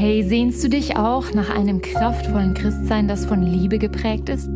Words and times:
Hey, 0.00 0.22
sehnst 0.22 0.64
du 0.64 0.70
dich 0.70 0.96
auch 0.96 1.34
nach 1.34 1.50
einem 1.50 1.82
kraftvollen 1.82 2.54
Christsein, 2.54 3.06
das 3.06 3.26
von 3.26 3.42
Liebe 3.42 3.78
geprägt 3.78 4.30
ist? 4.30 4.48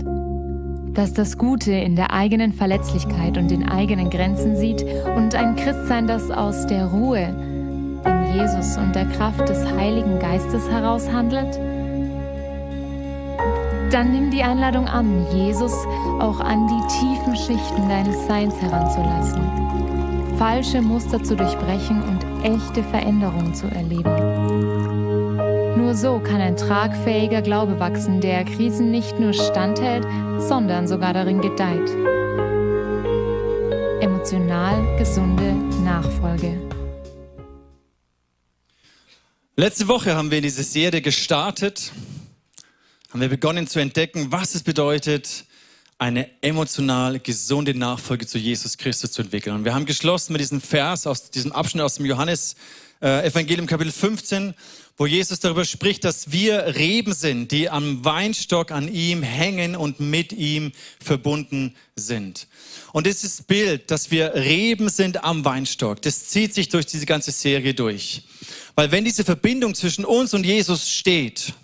Das 0.95 1.13
das 1.13 1.37
Gute 1.37 1.71
in 1.71 1.97
der 1.97 2.13
eigenen 2.13 2.55
Verletzlichkeit 2.55 3.37
und 3.37 3.51
den 3.51 3.69
eigenen 3.69 4.09
Grenzen 4.09 4.57
sieht 4.57 4.83
und 5.15 5.35
ein 5.35 5.55
Christsein, 5.55 6.07
das 6.07 6.31
aus 6.31 6.67
der 6.67 6.87
Ruhe 6.87 7.21
in 8.07 8.35
Jesus 8.35 8.79
und 8.79 8.95
der 8.95 9.05
Kraft 9.05 9.47
des 9.47 9.71
Heiligen 9.71 10.19
Geistes 10.19 10.67
heraus 10.71 11.13
handelt? 11.13 11.61
Dann 13.91 14.13
nimm 14.13 14.31
die 14.31 14.43
Einladung 14.43 14.87
an, 14.87 15.27
Jesus 15.31 15.75
auch 16.21 16.41
an 16.41 16.67
die 16.69 16.87
tiefen 17.01 17.37
Schichten 17.37 17.87
deines 17.91 18.17
Seins 18.27 18.59
heranzulassen, 18.63 19.43
falsche 20.39 20.81
Muster 20.81 21.23
zu 21.23 21.37
durchbrechen 21.37 22.03
und 22.03 22.25
echte 22.43 22.83
Veränderungen 22.83 23.53
zu 23.53 23.67
erleben. 23.67 24.34
So 25.95 26.19
kann 26.19 26.41
ein 26.41 26.57
tragfähiger 26.57 27.41
Glaube 27.41 27.79
wachsen, 27.79 28.21
der 28.21 28.45
Krisen 28.45 28.91
nicht 28.91 29.21
nur 29.21 29.33
standhält, 29.33 30.05
sondern 30.39 30.89
sogar 30.89 31.15
darin 31.15 31.41
gedeiht. 31.41 31.89
Emotional 34.03 34.99
gesunde 34.99 35.55
Nachfolge. 35.85 36.61
Letzte 39.55 39.87
Woche 39.87 40.17
haben 40.17 40.33
wir 40.33 40.41
diese 40.41 40.65
Serie 40.65 41.01
gestartet 41.01 41.93
haben 43.15 43.21
wir 43.21 43.29
begonnen 43.29 43.69
zu 43.69 43.79
entdecken, 43.79 44.33
was 44.33 44.57
es 44.57 44.65
bedeutet, 44.65 45.45
eine 45.99 46.29
emotional 46.43 47.21
gesunde 47.21 47.73
Nachfolge 47.79 48.27
zu 48.27 48.39
Jesus 48.39 48.77
Christus 48.77 49.13
zu 49.13 49.23
entwickeln. 49.23 49.55
Und 49.55 49.65
wir 49.65 49.73
haben 49.73 49.87
geschlossen 49.87 50.33
mit 50.33 50.41
diesem 50.41 50.61
Vers 50.61 51.07
aus 51.07 51.31
diesem 51.31 51.53
Abschnitt 51.53 51.85
aus 51.85 51.95
dem 51.95 52.07
Johannes 52.07 52.57
äh, 53.01 53.31
Kapitel 53.31 53.93
15, 53.93 54.55
wo 54.97 55.07
Jesus 55.07 55.41
darüber 55.41 55.65
spricht, 55.65 56.05
dass 56.05 56.31
wir 56.31 56.77
Reben 56.77 57.13
sind, 57.13 57.51
die 57.51 57.69
am 57.69 58.05
Weinstock 58.05 58.71
an 58.71 58.93
ihm 58.93 59.23
hängen 59.23 59.75
und 59.75 59.99
mit 59.99 60.33
ihm 60.33 60.73
verbunden 61.01 61.75
sind. 61.97 62.47
Und 62.93 63.07
dieses 63.07 63.43
Bild, 63.43 63.91
dass 63.91 64.13
wir 64.13 64.35
Reben 64.35 64.89
sind 64.89 65.25
am 65.25 65.45
Weinstock, 65.45 66.01
das 66.03 66.29
zieht 66.29 66.55
sich 66.55 66.69
durch 66.69 66.87
diese 66.87 67.07
ganze 67.07 67.33
Serie 67.33 67.75
durch. 67.75 68.23
Weil 68.77 68.93
wenn 68.93 69.05
diese 69.05 69.25
Verbindung 69.25 69.75
zwischen 69.75 70.05
uns 70.05 70.33
und 70.33 70.47
Jesus 70.47 70.89
steht, 70.89 71.55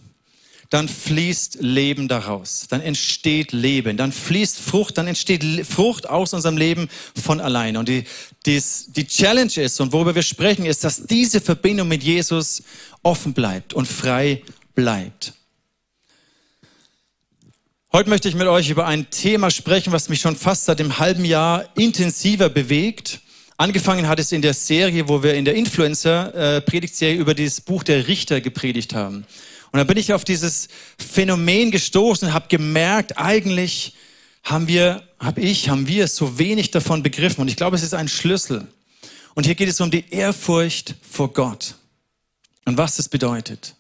dann 0.71 0.89
fließt 0.89 1.59
Leben 1.61 2.07
daraus. 2.07 2.67
Dann 2.69 2.81
entsteht 2.81 3.51
Leben. 3.51 3.97
Dann 3.97 4.13
fließt 4.13 4.61
Frucht. 4.61 4.97
Dann 4.97 5.09
entsteht 5.09 5.45
Frucht 5.67 6.09
aus 6.09 6.33
unserem 6.33 6.57
Leben 6.57 6.89
von 7.21 7.41
alleine. 7.41 7.81
Und 7.81 7.89
die, 7.89 8.05
die, 8.47 8.63
die 8.89 9.07
Challenge 9.07 9.53
ist 9.57 9.81
und 9.81 9.93
worüber 9.93 10.15
wir 10.15 10.23
sprechen, 10.23 10.65
ist, 10.65 10.85
dass 10.85 11.05
diese 11.07 11.41
Verbindung 11.41 11.89
mit 11.89 12.05
Jesus 12.05 12.63
offen 13.03 13.35
bleibt 13.35 13.75
und 13.75 13.87
frei 13.87 14.43
bleibt. 14.77 15.33
Heute 17.93 18.09
möchte 18.09 18.29
ich 18.29 18.37
mit 18.37 18.47
euch 18.47 18.71
über 18.71 18.87
ein 18.87 19.11
Thema 19.11 19.51
sprechen, 19.51 19.93
was 19.93 20.09
mich 20.09 20.21
schon 20.21 20.37
fast 20.37 20.67
seit 20.67 20.79
einem 20.79 21.01
halben 21.01 21.25
Jahr 21.25 21.69
intensiver 21.77 22.49
bewegt. 22.49 23.21
Angefangen 23.57 24.07
hat 24.07 24.21
es 24.21 24.31
in 24.31 24.41
der 24.41 24.55
Serie, 24.55 25.09
wo 25.09 25.25
wir 25.25 25.35
in 25.35 25.45
der 25.45 25.57
Influencer-Predigtserie 25.57 27.19
über 27.19 27.35
dieses 27.35 27.61
Buch 27.61 27.83
der 27.83 28.07
Richter 28.07 28.41
gepredigt 28.41 28.95
haben. 28.95 29.27
Und 29.73 29.79
dann 29.79 29.87
bin 29.87 29.97
ich 29.97 30.13
auf 30.13 30.25
dieses 30.25 30.69
Phänomen 30.99 31.71
gestoßen 31.71 32.29
und 32.29 32.35
habe 32.35 32.49
gemerkt, 32.49 33.19
eigentlich 33.19 33.95
haben 34.43 34.67
wir, 34.69 35.03
habe 35.19 35.41
ich, 35.41 35.69
haben 35.69 35.87
wir 35.87 36.09
so 36.09 36.39
wenig 36.39 36.71
davon 36.71 37.03
begriffen. 37.03 37.43
Und 37.43 37.49
ich 37.49 37.57
glaube, 37.57 37.77
es 37.77 37.83
ist 37.83 37.95
ein 37.95 38.09
Schlüssel. 38.09 38.67
Und 39.35 39.47
hier 39.47 39.55
geht 39.55 39.69
es 39.69 39.81
um 39.81 39.91
die 39.91 40.05
Ehrfurcht 40.11 40.95
vor 41.09 41.33
Gott 41.33 41.77
und 42.65 42.77
was 42.77 42.97
das 42.97 43.09
bedeutet. 43.09 43.75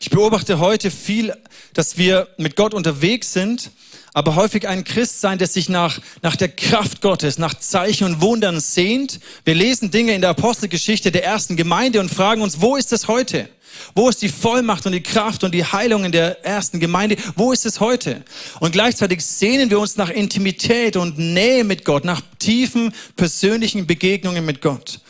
Ich 0.00 0.10
beobachte 0.10 0.58
heute 0.58 0.90
viel, 0.90 1.32
dass 1.74 1.96
wir 1.96 2.28
mit 2.38 2.56
Gott 2.56 2.74
unterwegs 2.74 3.32
sind, 3.32 3.70
aber 4.14 4.34
häufig 4.34 4.66
ein 4.66 4.84
Christ 4.84 5.20
sein, 5.20 5.38
der 5.38 5.46
sich 5.46 5.68
nach, 5.68 6.00
nach 6.22 6.36
der 6.36 6.48
Kraft 6.48 7.02
Gottes, 7.02 7.38
nach 7.38 7.54
Zeichen 7.54 8.04
und 8.04 8.20
Wundern 8.22 8.60
sehnt. 8.60 9.20
Wir 9.44 9.54
lesen 9.54 9.90
Dinge 9.90 10.14
in 10.14 10.22
der 10.22 10.30
Apostelgeschichte 10.30 11.12
der 11.12 11.24
ersten 11.24 11.56
Gemeinde 11.56 12.00
und 12.00 12.08
fragen 12.08 12.40
uns, 12.40 12.60
wo 12.60 12.76
ist 12.76 12.92
das 12.92 13.08
heute? 13.08 13.48
Wo 13.94 14.08
ist 14.08 14.22
die 14.22 14.28
Vollmacht 14.28 14.86
und 14.86 14.92
die 14.92 15.02
Kraft 15.02 15.44
und 15.44 15.52
die 15.52 15.64
Heilung 15.64 16.04
in 16.04 16.12
der 16.12 16.44
ersten 16.44 16.80
Gemeinde? 16.80 17.16
Wo 17.34 17.52
ist 17.52 17.66
es 17.66 17.80
heute? 17.80 18.24
Und 18.60 18.72
gleichzeitig 18.72 19.24
sehnen 19.24 19.70
wir 19.70 19.78
uns 19.78 19.96
nach 19.96 20.10
Intimität 20.10 20.96
und 20.96 21.18
Nähe 21.18 21.64
mit 21.64 21.84
Gott, 21.84 22.04
nach 22.04 22.22
tiefen 22.38 22.92
persönlichen 23.16 23.86
Begegnungen 23.86 24.44
mit 24.44 24.60
Gott. 24.60 25.00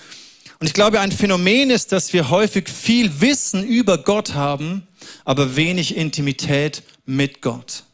Und 0.59 0.67
ich 0.67 0.75
glaube, 0.75 1.01
ein 1.01 1.13
Phänomen 1.13 1.71
ist, 1.71 1.93
dass 1.93 2.13
wir 2.13 2.31
häufig 2.31 2.69
viel 2.69 3.21
Wissen 3.21 3.65
über 3.65 3.99
Gott 3.99 4.35
haben, 4.35 4.87
aber 5.25 5.57
wenig 5.57 5.97
Intimität 5.97 6.83
mit 7.05 7.43
Gott. 7.43 7.86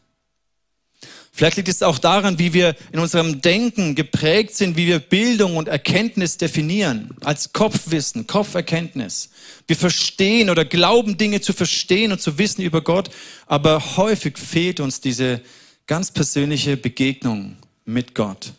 Vielleicht 1.35 1.57
liegt 1.57 1.67
es 1.67 1.81
auch 1.81 1.97
daran, 1.97 2.37
wie 2.37 2.53
wir 2.53 2.75
in 2.91 2.99
unserem 2.99 3.41
Denken 3.41 3.95
geprägt 3.95 4.53
sind, 4.55 4.77
wie 4.77 4.85
wir 4.85 4.99
Bildung 4.99 5.57
und 5.57 5.67
Erkenntnis 5.67 6.37
definieren, 6.37 7.09
als 7.23 7.53
Kopfwissen, 7.53 8.27
Kopferkenntnis. 8.27 9.29
Wir 9.65 9.75
verstehen 9.75 10.51
oder 10.51 10.63
glauben 10.63 11.17
Dinge 11.17 11.41
zu 11.41 11.51
verstehen 11.51 12.11
und 12.11 12.21
zu 12.21 12.37
wissen 12.37 12.61
über 12.61 12.81
Gott, 12.81 13.09
aber 13.47 13.97
häufig 13.97 14.37
fehlt 14.37 14.79
uns 14.79 15.01
diese 15.01 15.41
ganz 15.87 16.11
persönliche 16.11 16.77
Begegnung 16.77 17.57
mit 17.83 18.13
Gott. 18.13 18.53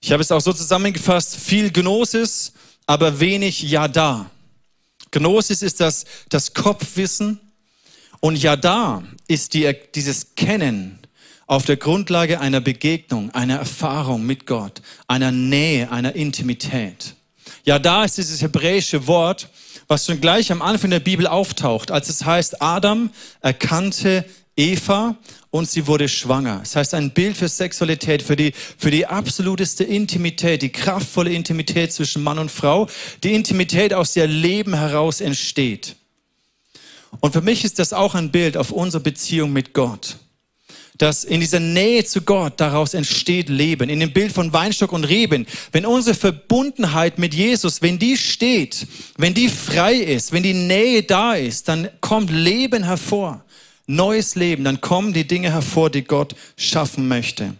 Ich 0.00 0.12
habe 0.12 0.22
es 0.22 0.30
auch 0.30 0.40
so 0.40 0.52
zusammengefasst, 0.52 1.34
viel 1.34 1.72
Gnosis, 1.72 2.52
aber 2.86 3.18
wenig 3.18 3.62
Yada. 3.62 4.30
Gnosis 5.10 5.60
ist 5.60 5.80
das, 5.80 6.04
das 6.28 6.54
Kopfwissen 6.54 7.40
und 8.20 8.40
Yada 8.40 9.02
ist 9.26 9.54
die, 9.54 9.74
dieses 9.92 10.36
Kennen, 10.36 11.01
auf 11.52 11.66
der 11.66 11.76
Grundlage 11.76 12.40
einer 12.40 12.62
Begegnung, 12.62 13.28
einer 13.34 13.56
Erfahrung 13.56 14.24
mit 14.24 14.46
Gott, 14.46 14.80
einer 15.06 15.32
Nähe, 15.32 15.92
einer 15.92 16.14
Intimität. 16.14 17.14
Ja, 17.66 17.78
da 17.78 18.04
ist 18.04 18.16
dieses 18.16 18.40
hebräische 18.40 19.06
Wort, 19.06 19.50
was 19.86 20.06
schon 20.06 20.18
gleich 20.18 20.50
am 20.50 20.62
Anfang 20.62 20.88
der 20.88 21.00
Bibel 21.00 21.26
auftaucht, 21.26 21.90
als 21.90 22.08
es 22.08 22.24
heißt, 22.24 22.62
Adam 22.62 23.10
erkannte 23.42 24.24
Eva 24.56 25.16
und 25.50 25.68
sie 25.68 25.86
wurde 25.86 26.08
schwanger. 26.08 26.60
Das 26.60 26.74
heißt, 26.74 26.94
ein 26.94 27.10
Bild 27.10 27.36
für 27.36 27.48
Sexualität, 27.48 28.22
für 28.22 28.36
die, 28.36 28.54
für 28.78 28.90
die 28.90 29.06
absoluteste 29.06 29.84
Intimität, 29.84 30.62
die 30.62 30.72
kraftvolle 30.72 31.34
Intimität 31.34 31.92
zwischen 31.92 32.22
Mann 32.22 32.38
und 32.38 32.50
Frau, 32.50 32.88
die 33.24 33.34
Intimität, 33.34 33.92
aus 33.92 34.14
der 34.14 34.26
Leben 34.26 34.72
heraus 34.72 35.20
entsteht. 35.20 35.96
Und 37.20 37.34
für 37.34 37.42
mich 37.42 37.62
ist 37.62 37.78
das 37.78 37.92
auch 37.92 38.14
ein 38.14 38.30
Bild 38.32 38.56
auf 38.56 38.72
unsere 38.72 39.02
Beziehung 39.02 39.52
mit 39.52 39.74
Gott 39.74 40.16
dass 40.98 41.24
in 41.24 41.40
dieser 41.40 41.60
Nähe 41.60 42.04
zu 42.04 42.22
Gott 42.22 42.60
daraus 42.60 42.94
entsteht 42.94 43.48
Leben. 43.48 43.88
In 43.88 44.00
dem 44.00 44.12
Bild 44.12 44.32
von 44.32 44.52
Weinstock 44.52 44.92
und 44.92 45.04
Reben, 45.04 45.46
wenn 45.72 45.86
unsere 45.86 46.14
Verbundenheit 46.14 47.18
mit 47.18 47.34
Jesus, 47.34 47.82
wenn 47.82 47.98
die 47.98 48.16
steht, 48.16 48.86
wenn 49.16 49.34
die 49.34 49.48
frei 49.48 49.94
ist, 49.94 50.32
wenn 50.32 50.42
die 50.42 50.54
Nähe 50.54 51.02
da 51.02 51.34
ist, 51.34 51.68
dann 51.68 51.88
kommt 52.00 52.30
Leben 52.30 52.84
hervor. 52.84 53.44
Neues 53.86 54.36
Leben, 54.36 54.64
dann 54.64 54.80
kommen 54.80 55.12
die 55.12 55.26
Dinge 55.26 55.52
hervor, 55.52 55.90
die 55.90 56.04
Gott 56.04 56.34
schaffen 56.56 57.08
möchte. 57.08 57.54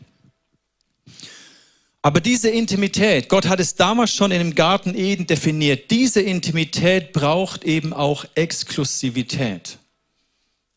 Aber 2.00 2.20
diese 2.20 2.50
Intimität, 2.50 3.28
Gott 3.28 3.48
hat 3.48 3.60
es 3.60 3.74
damals 3.76 4.12
schon 4.12 4.32
in 4.32 4.38
dem 4.38 4.54
Garten 4.54 4.94
Eden 4.96 5.26
definiert, 5.26 5.90
diese 5.90 6.20
Intimität 6.20 7.12
braucht 7.12 7.64
eben 7.64 7.92
auch 7.92 8.24
Exklusivität 8.34 9.78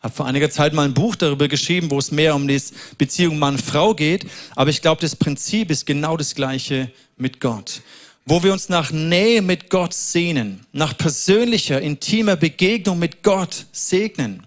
habe 0.05 0.13
vor 0.13 0.27
einiger 0.27 0.51
Zeit 0.51 0.71
mal 0.71 0.85
ein 0.85 0.93
Buch 0.93 1.15
darüber 1.15 1.47
geschrieben, 1.47 1.89
wo 1.89 1.97
es 1.97 2.11
mehr 2.11 2.35
um 2.35 2.47
die 2.47 2.61
Beziehung 2.99 3.39
Mann-Frau 3.39 3.95
geht. 3.95 4.27
Aber 4.55 4.69
ich 4.69 4.83
glaube, 4.83 5.01
das 5.01 5.15
Prinzip 5.15 5.71
ist 5.71 5.87
genau 5.87 6.15
das 6.15 6.35
gleiche 6.35 6.91
mit 7.17 7.41
Gott. 7.41 7.81
Wo 8.23 8.43
wir 8.43 8.53
uns 8.53 8.69
nach 8.69 8.91
Nähe 8.91 9.41
mit 9.41 9.71
Gott 9.71 9.95
sehnen, 9.95 10.63
nach 10.71 10.95
persönlicher, 10.95 11.81
intimer 11.81 12.35
Begegnung 12.35 12.99
mit 12.99 13.23
Gott 13.23 13.65
segnen, 13.71 14.45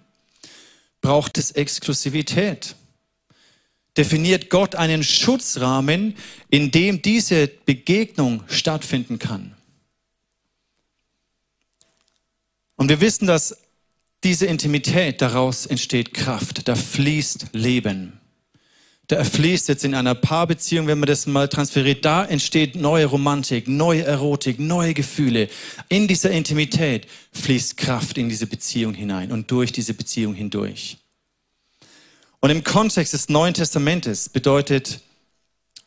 braucht 1.00 1.38
es 1.38 1.50
Exklusivität. 1.50 2.76
Definiert 3.96 4.50
Gott 4.50 4.76
einen 4.76 5.02
Schutzrahmen, 5.02 6.14
in 6.50 6.70
dem 6.70 7.02
diese 7.02 7.48
Begegnung 7.48 8.44
stattfinden 8.46 9.18
kann. 9.18 9.56
Und 12.76 12.90
wir 12.90 13.00
wissen, 13.00 13.26
dass 13.26 13.56
diese 14.24 14.46
Intimität, 14.46 15.20
daraus 15.22 15.66
entsteht 15.66 16.12
Kraft, 16.12 16.66
da 16.68 16.74
fließt 16.74 17.46
Leben. 17.52 18.20
Da 19.06 19.24
fließt 19.24 19.68
jetzt 19.68 19.84
in 19.84 19.94
einer 19.94 20.14
Paarbeziehung, 20.14 20.86
wenn 20.86 20.98
man 20.98 21.06
das 21.06 21.26
mal 21.26 21.48
transferiert, 21.48 22.04
da 22.04 22.26
entsteht 22.26 22.76
neue 22.76 23.06
Romantik, 23.06 23.66
neue 23.66 24.04
Erotik, 24.04 24.58
neue 24.58 24.92
Gefühle. 24.92 25.48
In 25.88 26.08
dieser 26.08 26.30
Intimität 26.30 27.06
fließt 27.32 27.78
Kraft 27.78 28.18
in 28.18 28.28
diese 28.28 28.46
Beziehung 28.46 28.92
hinein 28.92 29.32
und 29.32 29.50
durch 29.50 29.72
diese 29.72 29.94
Beziehung 29.94 30.34
hindurch. 30.34 30.98
Und 32.40 32.50
im 32.50 32.62
Kontext 32.62 33.14
des 33.14 33.30
Neuen 33.30 33.54
Testamentes 33.54 34.28
bedeutet 34.28 35.00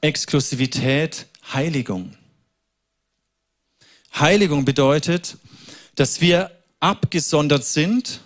Exklusivität 0.01 1.27
Heiligung. 1.53 2.15
Heiligung 4.15 4.65
bedeutet, 4.65 5.37
dass 5.95 6.21
wir 6.21 6.49
abgesondert 6.81 7.63
sind 7.63 8.19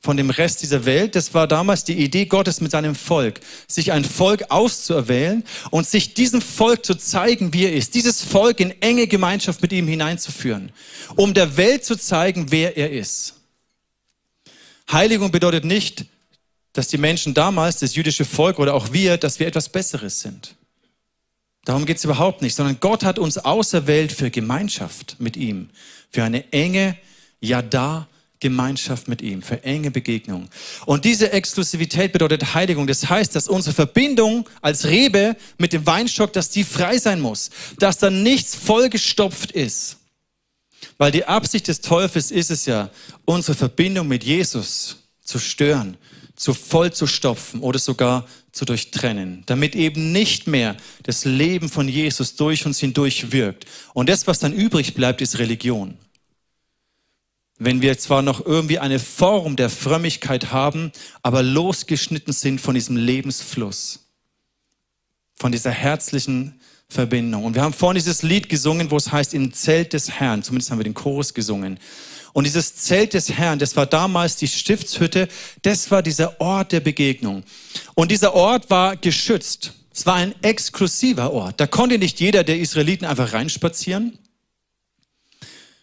von 0.00 0.16
dem 0.16 0.30
Rest 0.30 0.62
dieser 0.62 0.84
Welt. 0.84 1.14
Das 1.14 1.32
war 1.32 1.46
damals 1.46 1.84
die 1.84 1.94
Idee 1.94 2.26
Gottes 2.26 2.60
mit 2.60 2.72
seinem 2.72 2.94
Volk, 2.94 3.40
sich 3.68 3.92
ein 3.92 4.04
Volk 4.04 4.50
auszuerwählen 4.50 5.44
und 5.70 5.86
sich 5.88 6.12
diesem 6.12 6.42
Volk 6.42 6.84
zu 6.84 6.96
zeigen, 6.96 7.54
wie 7.54 7.64
er 7.64 7.72
ist. 7.72 7.94
Dieses 7.94 8.20
Volk 8.20 8.60
in 8.60 8.82
enge 8.82 9.06
Gemeinschaft 9.06 9.62
mit 9.62 9.72
ihm 9.72 9.88
hineinzuführen, 9.88 10.72
um 11.16 11.32
der 11.32 11.56
Welt 11.56 11.84
zu 11.84 11.96
zeigen, 11.96 12.50
wer 12.50 12.76
er 12.76 12.90
ist. 12.90 13.34
Heiligung 14.90 15.30
bedeutet 15.30 15.64
nicht, 15.64 16.04
dass 16.72 16.88
die 16.88 16.98
Menschen 16.98 17.34
damals, 17.34 17.78
das 17.78 17.94
jüdische 17.94 18.24
Volk 18.24 18.58
oder 18.58 18.74
auch 18.74 18.92
wir, 18.92 19.18
dass 19.18 19.38
wir 19.38 19.46
etwas 19.46 19.68
Besseres 19.68 20.20
sind. 20.20 20.56
Darum 21.64 21.86
geht 21.86 21.98
es 21.98 22.04
überhaupt 22.04 22.42
nicht, 22.42 22.56
sondern 22.56 22.80
Gott 22.80 23.04
hat 23.04 23.20
uns 23.20 23.38
auserwählt 23.38 24.10
für 24.10 24.30
Gemeinschaft 24.30 25.16
mit 25.20 25.36
ihm, 25.36 25.70
für 26.10 26.24
eine 26.24 26.50
enge, 26.52 26.96
ja 27.42 27.60
da 27.60 28.08
Gemeinschaft 28.42 29.06
mit 29.06 29.22
ihm, 29.22 29.40
für 29.40 29.62
enge 29.62 29.92
Begegnung. 29.92 30.48
Und 30.84 31.04
diese 31.04 31.30
Exklusivität 31.32 32.12
bedeutet 32.12 32.54
Heiligung. 32.54 32.88
Das 32.88 33.08
heißt, 33.08 33.36
dass 33.36 33.46
unsere 33.46 33.72
Verbindung 33.72 34.48
als 34.60 34.86
Rebe 34.86 35.36
mit 35.58 35.72
dem 35.72 35.86
Weinstock, 35.86 36.32
dass 36.32 36.50
die 36.50 36.64
frei 36.64 36.98
sein 36.98 37.20
muss, 37.20 37.50
dass 37.78 37.98
da 37.98 38.10
nichts 38.10 38.56
vollgestopft 38.56 39.52
ist. 39.52 39.98
Weil 40.98 41.12
die 41.12 41.24
Absicht 41.24 41.68
des 41.68 41.82
Teufels 41.82 42.32
ist 42.32 42.50
es 42.50 42.66
ja, 42.66 42.90
unsere 43.24 43.56
Verbindung 43.56 44.08
mit 44.08 44.24
Jesus 44.24 44.96
zu 45.22 45.38
stören, 45.38 45.96
zu 46.34 46.52
voll 46.52 46.92
zu 46.92 47.06
stopfen 47.06 47.60
oder 47.60 47.78
sogar 47.78 48.26
zu 48.50 48.64
durchtrennen, 48.64 49.44
damit 49.46 49.76
eben 49.76 50.10
nicht 50.10 50.48
mehr 50.48 50.76
das 51.04 51.24
Leben 51.24 51.68
von 51.68 51.88
Jesus 51.88 52.34
durch 52.34 52.66
uns 52.66 52.80
hindurch 52.80 53.30
wirkt. 53.30 53.66
Und 53.94 54.08
das, 54.08 54.26
was 54.26 54.40
dann 54.40 54.52
übrig 54.52 54.94
bleibt, 54.94 55.20
ist 55.20 55.38
Religion 55.38 55.96
wenn 57.64 57.82
wir 57.82 57.98
zwar 57.98 58.22
noch 58.22 58.44
irgendwie 58.44 58.78
eine 58.78 58.98
Form 58.98 59.56
der 59.56 59.70
Frömmigkeit 59.70 60.52
haben, 60.52 60.92
aber 61.22 61.42
losgeschnitten 61.42 62.32
sind 62.32 62.60
von 62.60 62.74
diesem 62.74 62.96
Lebensfluss, 62.96 64.00
von 65.34 65.52
dieser 65.52 65.70
herzlichen 65.70 66.60
Verbindung. 66.88 67.44
Und 67.44 67.54
wir 67.54 67.62
haben 67.62 67.72
vorhin 67.72 67.96
dieses 67.96 68.22
Lied 68.22 68.48
gesungen, 68.48 68.90
wo 68.90 68.96
es 68.96 69.12
heißt, 69.12 69.34
im 69.34 69.52
Zelt 69.52 69.92
des 69.92 70.10
Herrn, 70.10 70.42
zumindest 70.42 70.70
haben 70.70 70.78
wir 70.78 70.84
den 70.84 70.94
Chorus 70.94 71.34
gesungen. 71.34 71.78
Und 72.32 72.44
dieses 72.44 72.74
Zelt 72.76 73.14
des 73.14 73.30
Herrn, 73.30 73.58
das 73.58 73.76
war 73.76 73.86
damals 73.86 74.36
die 74.36 74.48
Stiftshütte, 74.48 75.28
das 75.62 75.90
war 75.90 76.02
dieser 76.02 76.40
Ort 76.40 76.72
der 76.72 76.80
Begegnung. 76.80 77.44
Und 77.94 78.10
dieser 78.10 78.34
Ort 78.34 78.70
war 78.70 78.96
geschützt. 78.96 79.74
Es 79.94 80.06
war 80.06 80.14
ein 80.14 80.34
exklusiver 80.42 81.32
Ort. 81.32 81.60
Da 81.60 81.66
konnte 81.66 81.98
nicht 81.98 82.20
jeder 82.20 82.44
der 82.44 82.58
Israeliten 82.58 83.04
einfach 83.04 83.34
reinspazieren, 83.34 84.18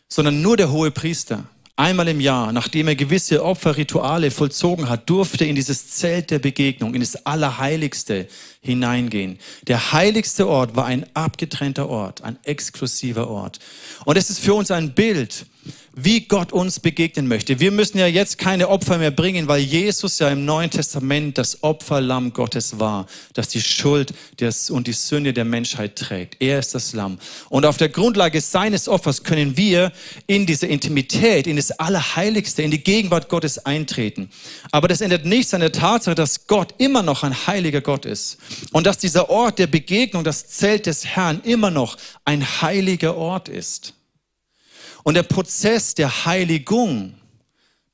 sondern 0.08 0.42
nur 0.42 0.58
der 0.58 0.72
hohe 0.72 0.90
Priester. 0.90 1.46
Einmal 1.80 2.10
im 2.10 2.20
Jahr, 2.20 2.52
nachdem 2.52 2.90
er 2.90 2.96
gewisse 2.96 3.42
Opferrituale 3.42 4.32
vollzogen 4.32 4.90
hat, 4.90 5.10
durfte 5.10 5.46
in 5.46 5.56
dieses 5.56 5.92
Zelt 5.92 6.30
der 6.30 6.40
Begegnung, 6.40 6.94
in 6.94 7.00
das 7.00 7.26
Allerheiligste 7.26 8.28
hineingehen. 8.60 9.40
Der 9.66 9.94
heiligste 9.94 10.50
Ort 10.50 10.76
war 10.76 10.88
ein 10.88 11.06
abgetrennter 11.14 11.88
Ort, 11.88 12.22
ein 12.22 12.38
exklusiver 12.44 13.30
Ort. 13.30 13.60
Und 14.04 14.18
es 14.18 14.30
ist 14.30 14.40
für 14.40 14.56
uns 14.56 14.72
ein 14.72 14.94
Bild 14.94 15.46
wie 16.04 16.22
Gott 16.22 16.54
uns 16.54 16.80
begegnen 16.80 17.28
möchte. 17.28 17.60
Wir 17.60 17.72
müssen 17.72 17.98
ja 17.98 18.08
jetzt 18.08 18.38
keine 18.38 18.70
Opfer 18.70 18.98
mehr 18.98 19.12
bringen, 19.12 19.48
weil 19.48 19.62
Jesus 19.62 20.20
ja 20.20 20.30
im 20.30 20.46
Neuen 20.46 20.70
Testament 20.70 21.38
das 21.38 21.64
Opferlamm 21.64 22.34
Gottes 22.34 22.80
war, 22.80 23.06
das 23.34 23.50
die 23.50 23.62
Schuld 23.62 24.14
und 24.70 24.88
die 24.88 24.94
Sünde 24.94 25.34
der 25.34 25.46
Menschheit 25.46 25.96
trägt. 25.96 26.42
Er 26.42 26.60
ist 26.60 26.76
das 26.76 26.94
Lamm. 26.94 27.20
Und 27.50 27.66
auf 27.66 27.78
der 27.78 27.90
Grundlage 27.90 28.42
seines 28.42 28.88
Opfers 28.88 29.24
können 29.24 29.58
wir 29.58 29.92
in 30.28 30.46
diese 30.46 30.68
Intimität, 30.68 31.48
in 31.48 31.56
das 31.56 31.72
Allerheiligste, 31.72 32.62
in 32.62 32.72
die 32.72 32.84
Gegenwart 32.84 33.30
Gottes 33.30 33.66
eintreten. 33.66 34.30
Aber 34.72 34.88
das 34.88 35.02
ändert 35.02 35.26
nichts 35.26 35.54
an 35.54 35.62
der 35.62 35.72
Tatsache, 35.72 36.16
dass 36.16 36.48
Gott 36.48 36.74
immer 36.78 37.04
noch 37.04 37.24
ein 37.24 37.48
heiliger 37.48 37.82
Gott 37.82 38.06
ist. 38.06 38.38
Und 38.72 38.86
dass 38.88 38.98
dieser 38.98 39.30
Ort 39.30 39.60
der 39.60 39.68
Begegnung, 39.68 40.24
das 40.24 40.48
Zelt 40.48 40.86
des 40.86 41.06
Herrn, 41.06 41.42
immer 41.44 41.72
noch 41.72 41.98
ein 42.26 42.44
heiliger 42.62 43.16
Ort 43.16 43.50
ist. 43.50 43.94
Und 45.04 45.14
der 45.16 45.24
Prozess 45.24 45.96
der 45.96 46.26
Heiligung 46.26 47.16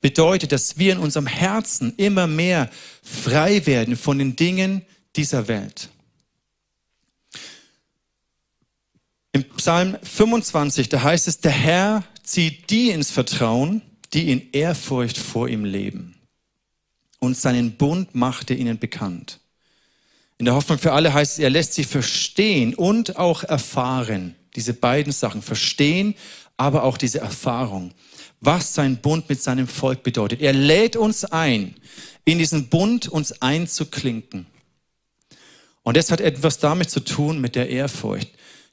bedeutet, 0.02 0.52
dass 0.52 0.78
wir 0.78 0.94
in 0.94 1.00
unserem 1.00 1.28
Herzen 1.28 1.94
immer 1.98 2.28
mehr 2.28 2.70
frei 3.02 3.66
werden 3.66 3.98
von 3.98 4.20
den 4.20 4.36
Dingen 4.36 4.86
dieser 5.16 5.48
Welt. 5.48 5.90
Im 9.32 9.44
Psalm 9.58 9.98
25, 10.02 10.90
da 10.90 11.04
heißt 11.04 11.28
es, 11.28 11.40
der 11.40 11.52
Herr 11.52 12.04
zieht 12.24 12.70
die 12.70 12.92
ins 12.92 13.12
Vertrauen, 13.12 13.82
die 14.14 14.32
in 14.32 14.52
Ehrfurcht 14.52 15.18
vor 15.18 15.50
ihm 15.50 15.66
leben. 15.66 16.16
Und 17.20 17.38
seinen 17.38 17.76
Bund 17.76 18.16
macht 18.16 18.50
er 18.52 18.58
ihnen 18.58 18.80
bekannt. 18.80 19.40
In 20.38 20.46
der 20.46 20.54
Hoffnung 20.54 20.78
für 20.78 20.94
alle 20.94 21.14
heißt 21.14 21.34
es, 21.34 21.40
er 21.40 21.50
lässt 21.50 21.74
sie 21.74 21.84
verstehen 21.84 22.76
und 22.76 23.18
auch 23.18 23.44
erfahren. 23.44 24.36
Diese 24.56 24.74
beiden 24.74 25.12
Sachen, 25.12 25.42
verstehen 25.42 26.16
aber 26.58 26.84
auch 26.84 26.98
diese 26.98 27.20
Erfahrung, 27.20 27.92
was 28.42 28.74
sein 28.74 28.98
Bund 28.98 29.28
mit 29.30 29.42
seinem 29.42 29.68
Volk 29.68 30.04
bedeutet. 30.04 30.42
Er 30.42 30.54
lädt 30.54 30.96
uns 30.96 31.26
ein, 31.26 31.76
in 32.24 32.38
diesen 32.38 32.70
Bund 32.70 33.08
uns 33.08 33.42
einzuklinken. 33.42 34.46
Und 35.84 35.98
das 35.98 36.12
hat 36.12 36.22
etwas 36.22 36.60
damit 36.60 36.90
zu 36.90 37.00
tun 37.00 37.40
mit 37.40 37.56
der 37.56 37.70
Ehrfurcht. 37.70 38.30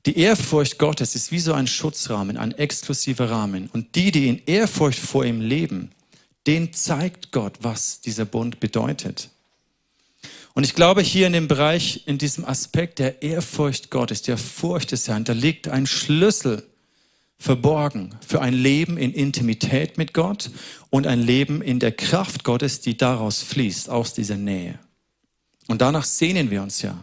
Die 0.06 0.18
Ehrfurcht 0.18 0.78
Gottes 0.78 1.14
ist 1.14 1.30
wie 1.30 1.38
so 1.38 1.52
ein 1.52 1.66
Schutzrahmen, 1.66 2.36
ein 2.36 2.52
exklusiver 2.52 3.30
Rahmen. 3.30 3.68
Und 3.72 3.94
die, 3.94 4.10
die 4.10 4.28
in 4.28 4.42
Ehrfurcht 4.46 4.98
vor 4.98 5.24
ihm 5.24 5.40
leben, 5.40 5.90
denen 6.46 6.72
zeigt 6.72 7.30
Gott, 7.30 7.58
was 7.60 8.00
dieser 8.00 8.24
Bund 8.24 8.58
bedeutet. 8.58 9.28
Und 10.54 10.64
ich 10.64 10.74
glaube, 10.74 11.02
hier 11.02 11.26
in 11.26 11.32
dem 11.32 11.48
Bereich, 11.48 12.02
in 12.06 12.18
diesem 12.18 12.44
Aspekt 12.44 12.98
der 12.98 13.22
Ehrfurcht 13.22 13.90
Gottes, 13.90 14.22
der 14.22 14.38
Furcht 14.38 14.92
des 14.92 15.08
Herrn, 15.08 15.24
da 15.24 15.32
liegt 15.32 15.68
ein 15.68 15.86
Schlüssel 15.86 16.66
verborgen 17.42 18.14
für 18.24 18.40
ein 18.40 18.54
Leben 18.54 18.96
in 18.96 19.12
Intimität 19.12 19.98
mit 19.98 20.14
Gott 20.14 20.50
und 20.90 21.08
ein 21.08 21.20
Leben 21.20 21.60
in 21.60 21.80
der 21.80 21.90
Kraft 21.90 22.44
Gottes, 22.44 22.80
die 22.80 22.96
daraus 22.96 23.42
fließt, 23.42 23.90
aus 23.90 24.14
dieser 24.14 24.36
Nähe. 24.36 24.78
Und 25.66 25.82
danach 25.82 26.04
sehnen 26.04 26.52
wir 26.52 26.62
uns 26.62 26.82
ja. 26.82 27.02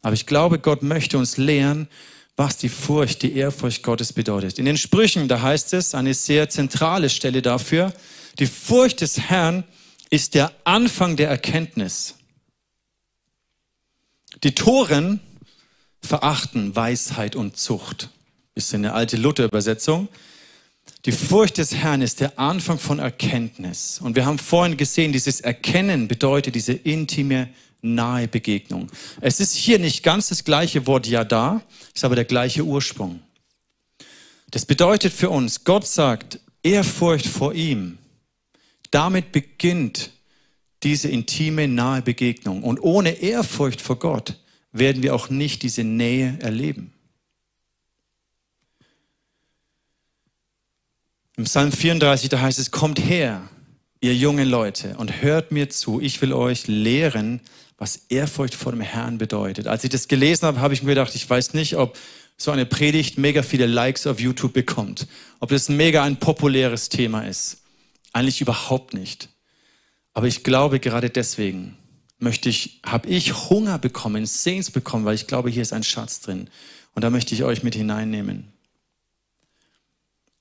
Aber 0.00 0.14
ich 0.14 0.24
glaube, 0.24 0.58
Gott 0.58 0.82
möchte 0.82 1.18
uns 1.18 1.36
lehren, 1.36 1.86
was 2.34 2.56
die 2.56 2.70
Furcht, 2.70 3.20
die 3.22 3.34
Ehrfurcht 3.34 3.82
Gottes 3.82 4.14
bedeutet. 4.14 4.58
In 4.58 4.64
den 4.64 4.78
Sprüchen, 4.78 5.28
da 5.28 5.42
heißt 5.42 5.74
es, 5.74 5.94
eine 5.94 6.14
sehr 6.14 6.48
zentrale 6.48 7.10
Stelle 7.10 7.42
dafür, 7.42 7.92
die 8.38 8.46
Furcht 8.46 9.02
des 9.02 9.20
Herrn 9.20 9.64
ist 10.08 10.34
der 10.34 10.50
Anfang 10.64 11.16
der 11.16 11.28
Erkenntnis. 11.28 12.14
Die 14.42 14.54
Toren 14.54 15.20
verachten 16.00 16.74
Weisheit 16.74 17.36
und 17.36 17.58
Zucht 17.58 18.08
ist 18.58 18.74
eine 18.74 18.92
alte 18.92 19.16
Luther-Übersetzung. 19.16 20.08
Die 21.04 21.12
Furcht 21.12 21.58
des 21.58 21.74
Herrn 21.74 22.02
ist 22.02 22.20
der 22.20 22.38
Anfang 22.38 22.78
von 22.78 22.98
Erkenntnis. 22.98 24.00
Und 24.02 24.16
wir 24.16 24.26
haben 24.26 24.38
vorhin 24.38 24.76
gesehen, 24.76 25.12
dieses 25.12 25.40
Erkennen 25.40 26.08
bedeutet 26.08 26.54
diese 26.54 26.72
intime, 26.72 27.48
nahe 27.80 28.26
Begegnung. 28.26 28.88
Es 29.20 29.38
ist 29.38 29.54
hier 29.54 29.78
nicht 29.78 30.02
ganz 30.02 30.28
das 30.28 30.42
gleiche 30.42 30.86
Wort 30.88 31.06
ja 31.06 31.24
da, 31.24 31.62
ist 31.94 32.04
aber 32.04 32.16
der 32.16 32.24
gleiche 32.24 32.64
Ursprung. 32.64 33.20
Das 34.50 34.66
bedeutet 34.66 35.12
für 35.12 35.30
uns, 35.30 35.62
Gott 35.62 35.86
sagt, 35.86 36.40
Ehrfurcht 36.64 37.26
vor 37.26 37.54
ihm. 37.54 37.98
Damit 38.90 39.30
beginnt 39.30 40.10
diese 40.82 41.08
intime, 41.08 41.68
nahe 41.68 42.02
Begegnung. 42.02 42.64
Und 42.64 42.82
ohne 42.82 43.10
Ehrfurcht 43.10 43.80
vor 43.80 44.00
Gott 44.00 44.34
werden 44.72 45.02
wir 45.04 45.14
auch 45.14 45.30
nicht 45.30 45.62
diese 45.62 45.84
Nähe 45.84 46.38
erleben. 46.40 46.92
Im 51.38 51.44
Psalm 51.44 51.70
34, 51.70 52.28
da 52.30 52.40
heißt 52.40 52.58
es, 52.58 52.72
kommt 52.72 52.98
her, 52.98 53.48
ihr 54.00 54.12
jungen 54.12 54.48
Leute, 54.48 54.96
und 54.96 55.22
hört 55.22 55.52
mir 55.52 55.70
zu. 55.70 56.00
Ich 56.00 56.20
will 56.20 56.32
euch 56.32 56.66
lehren, 56.66 57.40
was 57.76 58.06
Ehrfurcht 58.08 58.56
vor 58.56 58.72
dem 58.72 58.80
Herrn 58.80 59.18
bedeutet. 59.18 59.68
Als 59.68 59.84
ich 59.84 59.90
das 59.90 60.08
gelesen 60.08 60.46
habe, 60.46 60.60
habe 60.60 60.74
ich 60.74 60.82
mir 60.82 60.96
gedacht, 60.96 61.14
ich 61.14 61.30
weiß 61.30 61.54
nicht, 61.54 61.76
ob 61.76 61.96
so 62.36 62.50
eine 62.50 62.66
Predigt 62.66 63.18
mega 63.18 63.44
viele 63.44 63.66
Likes 63.66 64.08
auf 64.08 64.18
YouTube 64.18 64.52
bekommt. 64.52 65.06
Ob 65.38 65.50
das 65.50 65.68
mega 65.68 66.02
ein 66.02 66.16
populäres 66.16 66.88
Thema 66.88 67.20
ist. 67.20 67.58
Eigentlich 68.12 68.40
überhaupt 68.40 68.92
nicht. 68.92 69.28
Aber 70.14 70.26
ich 70.26 70.42
glaube, 70.42 70.80
gerade 70.80 71.08
deswegen 71.08 71.78
möchte 72.18 72.48
ich, 72.48 72.80
habe 72.84 73.08
ich 73.08 73.48
Hunger 73.48 73.78
bekommen, 73.78 74.26
Sehns 74.26 74.72
bekommen, 74.72 75.04
weil 75.04 75.14
ich 75.14 75.28
glaube, 75.28 75.50
hier 75.50 75.62
ist 75.62 75.72
ein 75.72 75.84
Schatz 75.84 76.20
drin. 76.20 76.50
Und 76.96 77.04
da 77.04 77.10
möchte 77.10 77.32
ich 77.32 77.44
euch 77.44 77.62
mit 77.62 77.76
hineinnehmen. 77.76 78.52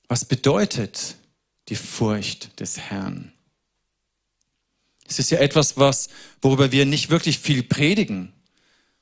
Was 0.08 0.26
bedeutet 0.26 1.16
die 1.70 1.76
Furcht 1.76 2.60
des 2.60 2.80
Herrn? 2.80 3.34
Es 5.08 5.20
ist 5.20 5.32
ja 5.32 5.40
etwas, 5.40 5.78
was, 5.78 6.10
worüber 6.42 6.72
wir 6.72 6.86
nicht 6.86 7.10
wirklich 7.10 7.40
viel 7.40 7.64
predigen, 7.64 8.34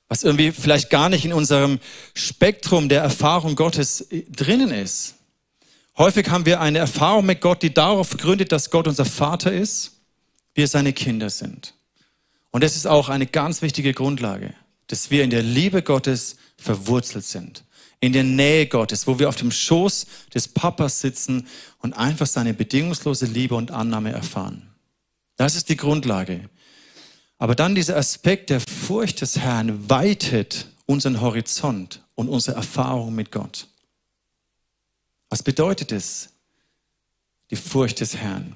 was 0.07 0.23
irgendwie 0.23 0.51
vielleicht 0.51 0.89
gar 0.89 1.09
nicht 1.09 1.25
in 1.25 1.33
unserem 1.33 1.79
Spektrum 2.13 2.89
der 2.89 3.01
Erfahrung 3.01 3.55
Gottes 3.55 4.01
äh, 4.01 4.23
drinnen 4.29 4.71
ist. 4.71 5.15
Häufig 5.97 6.29
haben 6.29 6.45
wir 6.45 6.59
eine 6.59 6.79
Erfahrung 6.79 7.25
mit 7.25 7.41
Gott, 7.41 7.63
die 7.63 7.73
darauf 7.73 8.17
gründet, 8.17 8.51
dass 8.51 8.69
Gott 8.69 8.87
unser 8.87 9.05
Vater 9.05 9.51
ist, 9.51 9.93
wir 10.53 10.67
seine 10.67 10.93
Kinder 10.93 11.29
sind. 11.29 11.73
Und 12.51 12.63
das 12.63 12.75
ist 12.75 12.85
auch 12.85 13.09
eine 13.09 13.25
ganz 13.25 13.61
wichtige 13.61 13.93
Grundlage, 13.93 14.53
dass 14.87 15.09
wir 15.09 15.23
in 15.23 15.29
der 15.29 15.41
Liebe 15.41 15.81
Gottes 15.81 16.37
verwurzelt 16.57 17.25
sind. 17.25 17.63
In 17.99 18.13
der 18.13 18.23
Nähe 18.23 18.67
Gottes, 18.67 19.07
wo 19.07 19.19
wir 19.19 19.29
auf 19.29 19.35
dem 19.35 19.51
Schoß 19.51 20.05
des 20.33 20.47
Papas 20.47 21.01
sitzen 21.01 21.47
und 21.79 21.93
einfach 21.93 22.27
seine 22.27 22.53
bedingungslose 22.53 23.25
Liebe 23.25 23.55
und 23.55 23.71
Annahme 23.71 24.11
erfahren. 24.11 24.69
Das 25.37 25.55
ist 25.55 25.69
die 25.69 25.77
Grundlage. 25.77 26.49
Aber 27.37 27.55
dann 27.55 27.75
dieser 27.75 27.97
Aspekt 27.97 28.49
der 28.49 28.61
Furcht 28.61 29.21
des 29.21 29.39
Herrn 29.39 29.89
weitet 29.89 30.67
unseren 30.85 31.21
Horizont 31.21 32.01
und 32.15 32.29
unsere 32.29 32.55
Erfahrung 32.55 33.13
mit 33.13 33.31
Gott. 33.31 33.67
Was 35.29 35.43
bedeutet 35.43 35.91
es, 35.91 36.29
die 37.51 37.55
Furcht 37.55 37.99
des 37.99 38.15
Herrn? 38.15 38.55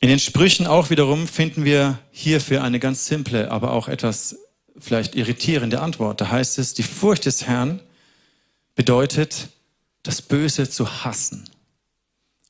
In 0.00 0.08
den 0.08 0.18
Sprüchen 0.18 0.66
auch 0.66 0.90
wiederum 0.90 1.28
finden 1.28 1.64
wir 1.64 2.00
hierfür 2.10 2.64
eine 2.64 2.80
ganz 2.80 3.06
simple, 3.06 3.52
aber 3.52 3.70
auch 3.70 3.86
etwas 3.86 4.36
vielleicht 4.78 5.14
irritierende 5.14 5.80
Antwort. 5.80 6.20
Da 6.20 6.30
heißt 6.30 6.58
es, 6.58 6.74
die 6.74 6.82
Furcht 6.82 7.26
des 7.26 7.46
Herrn 7.46 7.80
bedeutet, 8.74 9.48
das 10.02 10.22
Böse 10.22 10.68
zu 10.68 11.04
hassen. 11.04 11.48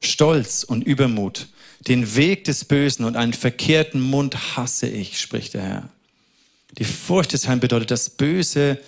Stolz 0.01 0.65
und 0.65 0.83
Übermut, 0.83 1.49
den 1.87 2.17
Weg 2.17 2.45
des 2.45 2.65
Bösen 2.65 3.05
und 3.05 3.17
einen 3.17 3.33
verkehrten 3.33 4.01
Mund 4.01 4.57
hasse 4.57 4.89
ich, 4.89 5.21
spricht 5.21 5.55
der 5.55 5.63
Herr. 5.63 5.89
Die 6.79 6.85
Furcht 6.85 7.33
des 7.33 7.47
Herrn 7.47 7.61
bedeutet, 7.61 7.91
das 7.91 8.11
Böse 8.11 8.79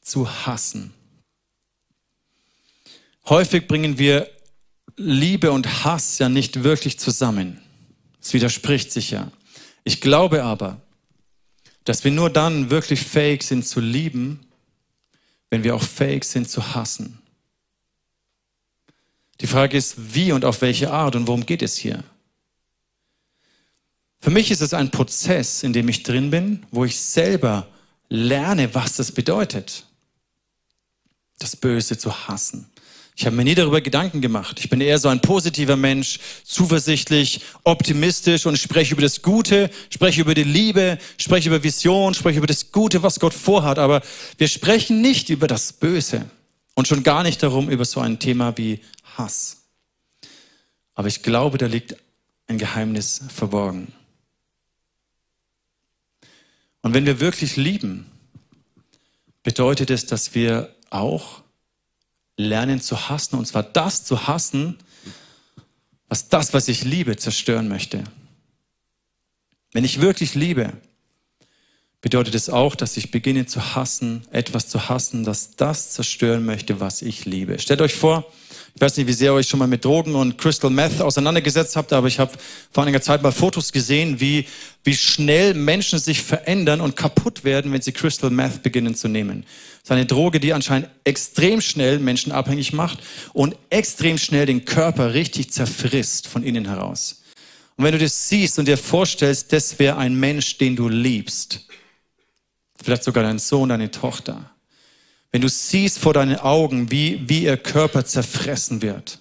zu 0.00 0.28
hassen. 0.46 0.92
Häufig 3.28 3.68
bringen 3.68 3.98
wir 3.98 4.28
Liebe 4.96 5.52
und 5.52 5.84
Hass 5.84 6.18
ja 6.18 6.28
nicht 6.28 6.64
wirklich 6.64 6.98
zusammen. 6.98 7.60
Es 8.20 8.32
widerspricht 8.34 8.92
sich 8.92 9.10
ja. 9.10 9.30
Ich 9.84 10.00
glaube 10.00 10.42
aber, 10.42 10.80
dass 11.84 12.04
wir 12.04 12.10
nur 12.10 12.30
dann 12.30 12.70
wirklich 12.70 13.02
fähig 13.02 13.42
sind 13.42 13.66
zu 13.66 13.80
lieben, 13.80 14.46
wenn 15.50 15.64
wir 15.64 15.74
auch 15.74 15.82
fähig 15.82 16.24
sind 16.24 16.48
zu 16.48 16.74
hassen. 16.74 17.18
Die 19.40 19.46
Frage 19.46 19.76
ist, 19.76 20.14
wie 20.14 20.32
und 20.32 20.44
auf 20.44 20.62
welche 20.62 20.92
Art 20.92 21.16
und 21.16 21.26
worum 21.26 21.44
geht 21.44 21.62
es 21.62 21.76
hier? 21.76 22.04
Für 24.20 24.30
mich 24.30 24.52
ist 24.52 24.60
es 24.60 24.72
ein 24.72 24.90
Prozess, 24.90 25.64
in 25.64 25.72
dem 25.72 25.88
ich 25.88 26.04
drin 26.04 26.30
bin, 26.30 26.64
wo 26.70 26.84
ich 26.84 26.98
selber 27.00 27.66
lerne, 28.08 28.72
was 28.74 28.96
das 28.96 29.10
bedeutet, 29.10 29.86
das 31.38 31.56
Böse 31.56 31.98
zu 31.98 32.28
hassen. 32.28 32.71
Ich 33.14 33.26
habe 33.26 33.36
mir 33.36 33.44
nie 33.44 33.54
darüber 33.54 33.80
Gedanken 33.80 34.20
gemacht. 34.20 34.58
Ich 34.58 34.70
bin 34.70 34.80
eher 34.80 34.98
so 34.98 35.08
ein 35.08 35.20
positiver 35.20 35.76
Mensch, 35.76 36.18
zuversichtlich, 36.44 37.42
optimistisch 37.62 38.46
und 38.46 38.58
spreche 38.58 38.94
über 38.94 39.02
das 39.02 39.20
Gute, 39.20 39.70
spreche 39.90 40.22
über 40.22 40.34
die 40.34 40.44
Liebe, 40.44 40.98
spreche 41.18 41.50
über 41.50 41.62
Vision, 41.62 42.14
spreche 42.14 42.38
über 42.38 42.46
das 42.46 42.72
Gute, 42.72 43.02
was 43.02 43.20
Gott 43.20 43.34
vorhat. 43.34 43.78
Aber 43.78 44.00
wir 44.38 44.48
sprechen 44.48 45.02
nicht 45.02 45.28
über 45.28 45.46
das 45.46 45.74
Böse 45.74 46.24
und 46.74 46.88
schon 46.88 47.02
gar 47.02 47.22
nicht 47.22 47.42
darum 47.42 47.68
über 47.68 47.84
so 47.84 48.00
ein 48.00 48.18
Thema 48.18 48.56
wie 48.56 48.80
Hass. 49.16 49.58
Aber 50.94 51.08
ich 51.08 51.22
glaube, 51.22 51.58
da 51.58 51.66
liegt 51.66 51.96
ein 52.46 52.56
Geheimnis 52.56 53.20
verborgen. 53.28 53.92
Und 56.80 56.94
wenn 56.94 57.06
wir 57.06 57.20
wirklich 57.20 57.56
lieben, 57.56 58.06
bedeutet 59.42 59.90
es, 59.90 60.06
dass 60.06 60.34
wir 60.34 60.74
auch 60.90 61.41
lernen 62.42 62.80
zu 62.80 63.08
hassen, 63.08 63.36
und 63.36 63.46
zwar 63.46 63.62
das 63.62 64.04
zu 64.04 64.26
hassen, 64.26 64.78
was 66.08 66.28
das, 66.28 66.52
was 66.52 66.68
ich 66.68 66.84
liebe, 66.84 67.16
zerstören 67.16 67.68
möchte. 67.68 68.04
Wenn 69.72 69.84
ich 69.84 70.00
wirklich 70.00 70.34
liebe, 70.34 70.72
bedeutet 72.02 72.34
es 72.34 72.50
auch, 72.50 72.74
dass 72.74 72.96
ich 72.96 73.10
beginne 73.10 73.46
zu 73.46 73.74
hassen, 73.74 74.26
etwas 74.30 74.68
zu 74.68 74.88
hassen, 74.88 75.24
das 75.24 75.56
das 75.56 75.92
zerstören 75.92 76.44
möchte, 76.44 76.80
was 76.80 77.00
ich 77.00 77.24
liebe. 77.24 77.58
Stellt 77.58 77.80
euch 77.80 77.94
vor, 77.94 78.30
ich 78.74 78.80
weiß 78.80 78.96
nicht, 78.96 79.06
wie 79.06 79.12
sehr 79.12 79.32
ihr 79.32 79.34
euch 79.34 79.48
schon 79.48 79.58
mal 79.58 79.68
mit 79.68 79.84
Drogen 79.84 80.14
und 80.14 80.38
Crystal 80.38 80.70
Meth 80.70 81.00
auseinandergesetzt 81.00 81.76
habt, 81.76 81.92
aber 81.92 82.06
ich 82.06 82.18
habe 82.18 82.32
vor 82.70 82.82
einiger 82.82 83.02
Zeit 83.02 83.22
mal 83.22 83.30
Fotos 83.30 83.70
gesehen, 83.70 84.18
wie, 84.18 84.46
wie 84.82 84.94
schnell 84.94 85.54
Menschen 85.54 85.98
sich 85.98 86.22
verändern 86.22 86.80
und 86.80 86.96
kaputt 86.96 87.44
werden, 87.44 87.70
wenn 87.72 87.82
sie 87.82 87.92
Crystal 87.92 88.30
Meth 88.30 88.62
beginnen 88.62 88.94
zu 88.94 89.08
nehmen. 89.08 89.42
Das 89.42 89.84
ist 89.84 89.92
eine 89.92 90.06
Droge, 90.06 90.40
die 90.40 90.54
anscheinend 90.54 90.88
extrem 91.04 91.60
schnell 91.60 91.98
Menschen 91.98 92.32
abhängig 92.32 92.72
macht 92.72 93.00
und 93.34 93.56
extrem 93.68 94.16
schnell 94.16 94.46
den 94.46 94.64
Körper 94.64 95.12
richtig 95.12 95.52
zerfrisst 95.52 96.26
von 96.26 96.42
innen 96.42 96.64
heraus. 96.64 97.22
Und 97.76 97.84
wenn 97.84 97.92
du 97.92 97.98
das 97.98 98.28
siehst 98.28 98.58
und 98.58 98.68
dir 98.68 98.78
vorstellst, 98.78 99.52
das 99.52 99.78
wäre 99.78 99.96
ein 99.98 100.18
Mensch, 100.18 100.56
den 100.58 100.76
du 100.76 100.88
liebst, 100.88 101.66
vielleicht 102.82 103.04
sogar 103.04 103.22
dein 103.22 103.38
Sohn, 103.38 103.68
deine 103.68 103.90
Tochter, 103.90 104.50
wenn 105.32 105.40
du 105.40 105.48
siehst 105.48 105.98
vor 105.98 106.12
deinen 106.12 106.36
Augen, 106.36 106.90
wie, 106.90 107.28
wie 107.28 107.44
ihr 107.44 107.56
Körper 107.56 108.04
zerfressen 108.04 108.82
wird, 108.82 109.18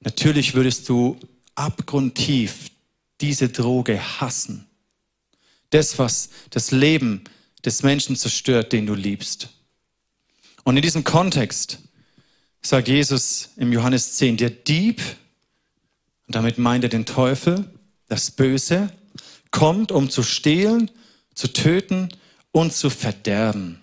natürlich 0.00 0.54
würdest 0.54 0.88
du 0.88 1.18
abgrundtief 1.54 2.70
diese 3.20 3.48
Droge 3.48 4.20
hassen. 4.20 4.66
Das, 5.70 5.98
was 5.98 6.28
das 6.50 6.72
Leben 6.72 7.24
des 7.64 7.82
Menschen 7.82 8.16
zerstört, 8.16 8.72
den 8.72 8.86
du 8.86 8.94
liebst. 8.94 9.48
Und 10.64 10.76
in 10.76 10.82
diesem 10.82 11.04
Kontext 11.04 11.78
sagt 12.60 12.88
Jesus 12.88 13.50
im 13.56 13.72
Johannes 13.72 14.14
10, 14.14 14.36
der 14.36 14.50
Dieb, 14.50 15.00
und 16.26 16.34
damit 16.34 16.58
meint 16.58 16.84
er 16.84 16.90
den 16.90 17.06
Teufel, 17.06 17.64
das 18.08 18.32
Böse, 18.32 18.90
kommt, 19.52 19.92
um 19.92 20.10
zu 20.10 20.22
stehlen, 20.22 20.90
zu 21.34 21.52
töten 21.52 22.08
und 22.50 22.72
zu 22.72 22.90
verderben. 22.90 23.80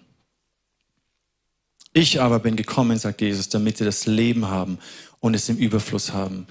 Ich 1.94 2.20
aber 2.20 2.40
bin 2.40 2.56
gekommen, 2.56 2.98
sagt 2.98 3.22
Jesus, 3.22 3.50
damit 3.50 3.78
sie 3.78 3.86
das 3.86 4.08
Leben 4.08 4.48
haben 4.48 4.80
und 5.20 5.36
es 5.36 5.48
im 5.48 5.58
Überfluss 5.58 6.12
haben. 6.12 6.48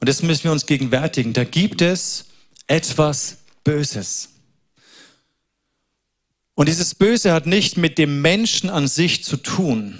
Und 0.00 0.08
das 0.08 0.22
müssen 0.22 0.44
wir 0.44 0.52
uns 0.52 0.66
gegenwärtigen. 0.66 1.34
Da 1.34 1.44
gibt 1.44 1.82
es 1.82 2.26
etwas 2.66 3.38
Böses. 3.62 4.30
Und 6.54 6.68
dieses 6.68 6.94
Böse 6.94 7.32
hat 7.32 7.46
nicht 7.46 7.76
mit 7.76 7.98
dem 7.98 8.22
Menschen 8.22 8.70
an 8.70 8.88
sich 8.88 9.22
zu 9.22 9.36
tun, 9.36 9.98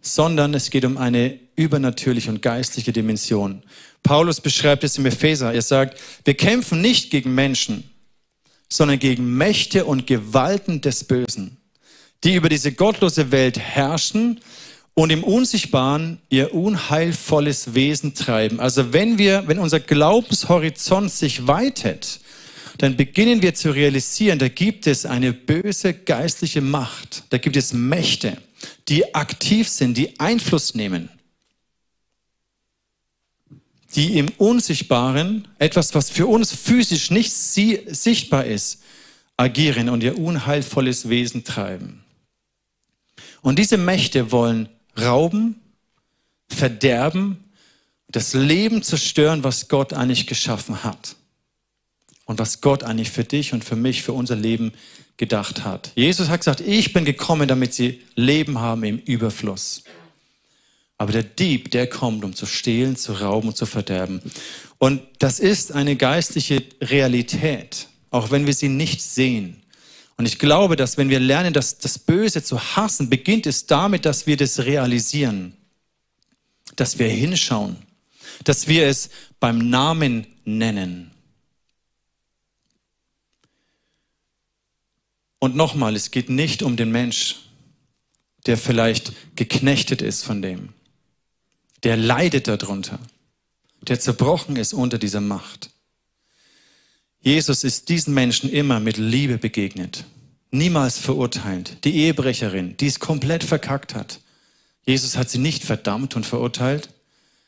sondern 0.00 0.54
es 0.54 0.70
geht 0.70 0.86
um 0.86 0.96
eine 0.96 1.38
übernatürliche 1.56 2.30
und 2.30 2.40
geistliche 2.40 2.92
Dimension. 2.92 3.62
Paulus 4.02 4.40
beschreibt 4.40 4.82
es 4.82 4.96
im 4.96 5.04
Epheser. 5.04 5.52
Er 5.52 5.60
sagt, 5.60 6.00
wir 6.24 6.34
kämpfen 6.34 6.80
nicht 6.80 7.10
gegen 7.10 7.34
Menschen, 7.34 7.90
sondern 8.70 8.98
gegen 8.98 9.36
Mächte 9.36 9.84
und 9.84 10.06
Gewalten 10.06 10.80
des 10.80 11.04
Bösen 11.04 11.58
die 12.24 12.34
über 12.34 12.48
diese 12.48 12.72
gottlose 12.72 13.30
Welt 13.30 13.58
herrschen 13.58 14.40
und 14.94 15.10
im 15.10 15.24
Unsichtbaren 15.24 16.18
ihr 16.28 16.54
unheilvolles 16.54 17.74
Wesen 17.74 18.14
treiben. 18.14 18.60
Also 18.60 18.92
wenn 18.92 19.18
wir, 19.18 19.44
wenn 19.46 19.58
unser 19.58 19.80
Glaubenshorizont 19.80 21.10
sich 21.10 21.46
weitet, 21.46 22.20
dann 22.78 22.96
beginnen 22.96 23.42
wir 23.42 23.54
zu 23.54 23.70
realisieren, 23.70 24.38
da 24.38 24.48
gibt 24.48 24.86
es 24.86 25.06
eine 25.06 25.32
böse 25.32 25.94
geistliche 25.94 26.60
Macht, 26.60 27.24
da 27.30 27.38
gibt 27.38 27.56
es 27.56 27.72
Mächte, 27.72 28.38
die 28.88 29.14
aktiv 29.14 29.68
sind, 29.68 29.96
die 29.96 30.18
Einfluss 30.18 30.74
nehmen, 30.74 31.08
die 33.94 34.18
im 34.18 34.28
Unsichtbaren, 34.38 35.48
etwas, 35.58 35.94
was 35.94 36.10
für 36.10 36.26
uns 36.26 36.52
physisch 36.52 37.10
nicht 37.10 37.32
sichtbar 37.32 38.44
ist, 38.44 38.82
agieren 39.36 39.88
und 39.88 40.02
ihr 40.02 40.18
unheilvolles 40.18 41.08
Wesen 41.08 41.44
treiben. 41.44 42.02
Und 43.42 43.58
diese 43.58 43.76
Mächte 43.76 44.32
wollen 44.32 44.68
rauben, 44.98 45.60
verderben, 46.48 47.44
das 48.08 48.34
Leben 48.34 48.82
zerstören, 48.82 49.44
was 49.44 49.68
Gott 49.68 49.92
eigentlich 49.92 50.26
geschaffen 50.26 50.82
hat. 50.82 51.16
Und 52.24 52.38
was 52.38 52.60
Gott 52.60 52.84
eigentlich 52.84 53.10
für 53.10 53.24
dich 53.24 53.52
und 53.52 53.64
für 53.64 53.76
mich, 53.76 54.02
für 54.02 54.12
unser 54.12 54.36
Leben 54.36 54.72
gedacht 55.16 55.64
hat. 55.64 55.92
Jesus 55.96 56.28
hat 56.28 56.40
gesagt, 56.40 56.60
ich 56.60 56.92
bin 56.92 57.04
gekommen, 57.04 57.48
damit 57.48 57.74
sie 57.74 58.02
Leben 58.14 58.58
haben 58.58 58.84
im 58.84 58.98
Überfluss. 58.98 59.84
Aber 60.96 61.12
der 61.12 61.22
Dieb, 61.22 61.70
der 61.70 61.88
kommt, 61.88 62.24
um 62.24 62.34
zu 62.34 62.46
stehlen, 62.46 62.94
zu 62.94 63.14
rauben 63.14 63.48
und 63.48 63.56
zu 63.56 63.66
verderben. 63.66 64.20
Und 64.78 65.02
das 65.18 65.40
ist 65.40 65.72
eine 65.72 65.96
geistliche 65.96 66.62
Realität, 66.80 67.88
auch 68.10 68.30
wenn 68.30 68.46
wir 68.46 68.54
sie 68.54 68.68
nicht 68.68 69.02
sehen. 69.02 69.62
Und 70.20 70.26
ich 70.26 70.38
glaube, 70.38 70.76
dass 70.76 70.98
wenn 70.98 71.08
wir 71.08 71.18
lernen, 71.18 71.54
das, 71.54 71.78
das 71.78 71.98
Böse 71.98 72.42
zu 72.42 72.60
hassen, 72.76 73.08
beginnt 73.08 73.46
es 73.46 73.64
damit, 73.64 74.04
dass 74.04 74.26
wir 74.26 74.36
das 74.36 74.58
realisieren, 74.58 75.56
dass 76.76 76.98
wir 76.98 77.08
hinschauen, 77.08 77.78
dass 78.44 78.68
wir 78.68 78.86
es 78.86 79.08
beim 79.38 79.70
Namen 79.70 80.26
nennen. 80.44 81.10
Und 85.38 85.56
nochmal, 85.56 85.96
es 85.96 86.10
geht 86.10 86.28
nicht 86.28 86.62
um 86.62 86.76
den 86.76 86.90
Mensch, 86.90 87.36
der 88.44 88.58
vielleicht 88.58 89.14
geknechtet 89.36 90.02
ist 90.02 90.22
von 90.22 90.42
dem, 90.42 90.74
der 91.82 91.96
leidet 91.96 92.46
darunter, 92.46 92.98
der 93.80 93.98
zerbrochen 93.98 94.56
ist 94.56 94.74
unter 94.74 94.98
dieser 94.98 95.22
Macht. 95.22 95.70
Jesus 97.22 97.64
ist 97.64 97.88
diesen 97.88 98.14
Menschen 98.14 98.50
immer 98.50 98.80
mit 98.80 98.96
Liebe 98.96 99.38
begegnet. 99.38 100.04
Niemals 100.50 100.98
verurteilt. 100.98 101.84
Die 101.84 101.94
Ehebrecherin, 101.96 102.76
die 102.78 102.86
es 102.86 102.98
komplett 102.98 103.44
verkackt 103.44 103.94
hat. 103.94 104.20
Jesus 104.86 105.16
hat 105.16 105.28
sie 105.28 105.38
nicht 105.38 105.62
verdammt 105.62 106.16
und 106.16 106.24
verurteilt, 106.24 106.88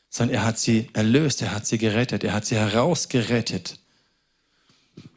sondern 0.09 0.35
er 0.35 0.45
hat 0.45 0.59
sie 0.59 0.89
erlöst, 0.93 1.41
er 1.41 1.53
hat 1.53 1.65
sie 1.65 1.79
gerettet, 1.79 2.23
er 2.23 2.33
hat 2.33 2.45
sie 2.45 2.55
herausgerettet. 2.55 3.79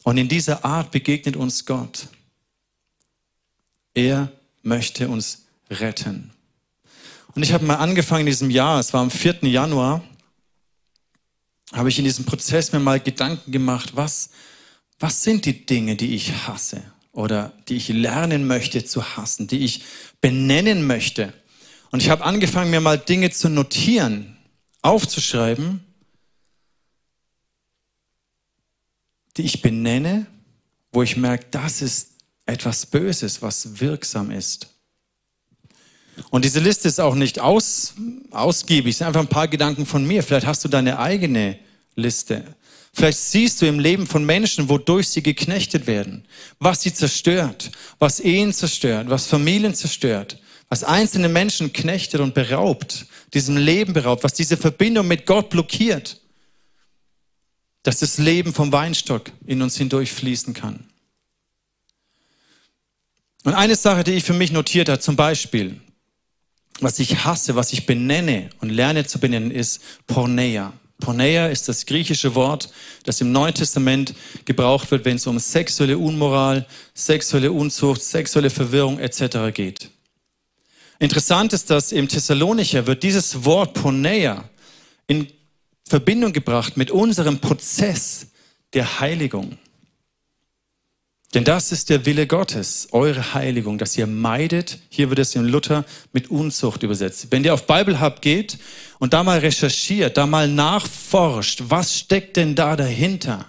Und 0.02 0.16
in 0.16 0.28
dieser 0.28 0.64
Art 0.64 0.90
begegnet 0.90 1.36
uns 1.36 1.66
Gott. 1.66 2.08
Er 3.92 4.32
möchte 4.62 5.08
uns 5.08 5.44
retten. 5.70 6.30
Und 7.34 7.42
ich 7.42 7.52
habe 7.52 7.66
mal 7.66 7.76
angefangen 7.76 8.20
in 8.20 8.26
diesem 8.26 8.50
Jahr, 8.50 8.80
es 8.80 8.94
war 8.94 9.02
am 9.02 9.10
4. 9.10 9.40
Januar, 9.42 10.02
habe 11.73 11.88
ich 11.88 11.99
in 11.99 12.04
diesem 12.04 12.25
Prozess 12.25 12.73
mir 12.73 12.80
mal 12.80 13.00
Gedanken 13.00 13.52
gemacht, 13.52 13.96
was, 13.96 14.30
was 14.99 15.23
sind 15.23 15.44
die 15.44 15.66
Dinge, 15.66 15.96
die 15.96 16.14
ich 16.14 16.32
hasse 16.46 16.82
oder 17.12 17.52
die 17.68 17.76
ich 17.76 17.88
lernen 17.88 18.46
möchte 18.46 18.85
zu 18.85 19.16
hassen, 19.16 19.46
die 19.46 19.64
ich 19.64 19.82
benennen 20.20 20.87
möchte. 20.87 21.32
Und 21.90 22.02
ich 22.02 22.11
habe 22.11 22.25
angefangen, 22.25 22.70
mir 22.70 22.80
mal 22.80 22.99
Dinge 22.99 23.30
zu 23.30 23.49
notieren, 23.49 24.37
aufzuschreiben, 24.82 25.85
die 29.37 29.42
ich 29.42 29.62
benenne, 29.62 30.26
wo 30.92 31.02
ich 31.02 31.16
merke, 31.16 31.46
das 31.50 31.82
ist 31.82 32.12
etwas 32.46 32.87
Böses, 32.87 33.42
was 33.42 33.80
wirksam 33.80 34.30
ist. 34.30 34.68
Und 36.30 36.44
diese 36.44 36.61
Liste 36.61 36.88
ist 36.88 37.00
auch 37.00 37.14
nicht 37.14 37.40
aus, 37.40 37.94
ausgiebig, 38.30 38.92
es 38.92 38.99
sind 38.99 39.06
einfach 39.06 39.20
ein 39.20 39.28
paar 39.28 39.49
Gedanken 39.49 39.87
von 39.87 40.06
mir. 40.06 40.23
Vielleicht 40.23 40.46
hast 40.46 40.64
du 40.64 40.68
deine 40.68 40.99
eigene 40.99 41.58
Liste. 41.94 42.44
Vielleicht 42.92 43.18
siehst 43.18 43.61
du 43.61 43.66
im 43.66 43.78
Leben 43.78 44.06
von 44.06 44.25
Menschen, 44.25 44.70
wodurch 44.70 45.08
sie 45.08 45.23
geknechtet 45.23 45.87
werden, 45.87 46.25
was 46.58 46.80
sie 46.80 46.94
zerstört, 46.94 47.70
was 47.99 48.20
Ehen 48.20 48.54
zerstört, 48.54 49.11
was 49.11 49.26
Familien 49.26 49.75
zerstört, 49.75 50.38
was 50.70 50.82
einzelne 50.82 51.28
Menschen 51.28 51.75
knechtet 51.75 52.23
und 52.23 52.32
beraubt, 52.32 53.04
diesem 53.35 53.58
Leben 53.58 53.92
beraubt, 53.92 54.25
was 54.25 54.32
diese 54.32 54.56
Verbindung 54.56 55.06
mit 55.06 55.26
Gott 55.26 55.50
blockiert, 55.50 56.23
dass 57.82 57.99
das 57.99 58.16
Leben 58.16 58.54
vom 58.54 58.73
Weinstock 58.73 59.30
in 59.46 59.61
uns 59.61 59.76
hindurch 59.76 60.11
fließen 60.11 60.54
kann. 60.54 60.88
Und 63.44 63.54
eine 63.54 63.76
Sache, 63.76 64.04
die 64.04 64.12
ich 64.12 64.25
für 64.25 64.32
mich 64.32 64.50
notiert 64.50 64.88
habe, 64.88 65.00
zum 65.00 65.16
Beispiel, 65.16 65.80
was 66.80 66.99
ich 66.99 67.25
hasse, 67.25 67.56
was 67.56 67.73
ich 67.73 67.87
benenne 67.87 68.50
und 68.61 68.71
lerne 68.71 69.06
zu 69.06 69.18
benennen, 69.18 69.50
ist 69.50 69.80
Porneia. 70.06 70.73
Porneia 70.99 71.49
ist 71.49 71.68
das 71.68 71.85
griechische 71.87 72.35
Wort, 72.35 72.71
das 73.04 73.21
im 73.21 73.33
Neuen 73.33 73.54
Testament 73.54 74.14
gebraucht 74.45 74.90
wird, 74.90 75.04
wenn 75.04 75.16
es 75.16 75.26
um 75.26 75.38
sexuelle 75.38 75.99
Unmoral, 75.99 76.66
sexuelle 76.95 77.52
Unzucht, 77.52 78.02
sexuelle 78.02 78.50
Verwirrung 78.50 78.99
etc. 78.99 79.52
geht. 79.52 79.90
Interessant 80.99 81.52
ist, 81.52 81.68
dass 81.68 81.92
im 81.92 82.09
Thessalonicher 82.09 82.87
wird 82.87 83.02
dieses 83.02 83.45
Wort 83.45 83.75
Porneia 83.75 84.49
in 85.06 85.28
Verbindung 85.85 86.33
gebracht 86.33 86.76
mit 86.76 86.90
unserem 86.90 87.38
Prozess 87.38 88.28
der 88.73 89.00
Heiligung. 89.00 89.59
Denn 91.37 91.45
das 91.45 91.71
ist 91.71 91.90
der 91.90 92.07
Wille 92.07 92.26
Gottes, 92.26 92.88
eure 92.93 93.35
Heiligung, 93.35 93.76
dass 93.76 93.99
ihr 93.99 94.07
meidet. 94.07 94.78
Hier 94.88 95.11
wird 95.11 95.19
es 95.19 95.35
in 95.35 95.45
Luther 95.45 95.85
mit 96.14 96.31
Unzucht 96.31 96.83
übersetzt. 96.83 97.26
Wenn 97.28 97.45
ihr 97.45 97.52
auf 97.52 97.66
Bible 97.66 98.00
Hub 98.00 98.23
geht 98.23 98.57
und 99.00 99.12
da 99.12 99.23
mal 99.23 99.40
recherchiert, 99.40 100.16
da 100.16 100.25
mal 100.25 100.49
nachforscht, 100.49 101.64
was 101.69 101.95
steckt 101.95 102.38
denn 102.38 102.55
da 102.55 102.75
dahinter, 102.75 103.45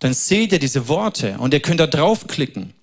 dann 0.00 0.14
seht 0.14 0.50
ihr 0.50 0.58
diese 0.58 0.88
Worte 0.88 1.36
und 1.38 1.54
ihr 1.54 1.60
könnt 1.60 1.78
da 1.78 1.86
draufklicken. 1.86 2.74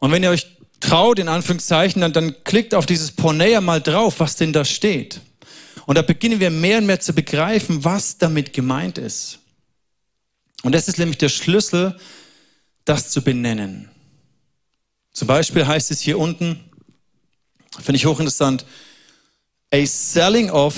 Und 0.00 0.12
wenn 0.12 0.22
ihr 0.22 0.28
euch 0.28 0.46
traut, 0.80 1.18
in 1.18 1.28
Anführungszeichen, 1.28 2.02
dann, 2.02 2.12
dann 2.12 2.34
klickt 2.44 2.74
auf 2.74 2.84
dieses 2.84 3.10
Porneia 3.10 3.62
mal 3.62 3.80
drauf, 3.80 4.20
was 4.20 4.36
denn 4.36 4.52
da 4.52 4.66
steht. 4.66 5.22
Und 5.86 5.96
da 5.96 6.02
beginnen 6.02 6.40
wir 6.40 6.50
mehr 6.50 6.76
und 6.76 6.84
mehr 6.84 7.00
zu 7.00 7.14
begreifen, 7.14 7.84
was 7.84 8.18
damit 8.18 8.52
gemeint 8.52 8.98
ist. 8.98 9.38
Und 10.62 10.74
das 10.74 10.88
ist 10.88 10.98
nämlich 10.98 11.16
der 11.16 11.30
Schlüssel, 11.30 11.98
das 12.84 13.10
zu 13.10 13.22
benennen. 13.22 13.90
Zum 15.12 15.28
Beispiel 15.28 15.66
heißt 15.66 15.90
es 15.90 16.00
hier 16.00 16.18
unten, 16.18 16.60
finde 17.80 17.96
ich 17.96 18.06
hochinteressant, 18.06 18.66
a 19.72 19.84
selling 19.86 20.50
of 20.50 20.74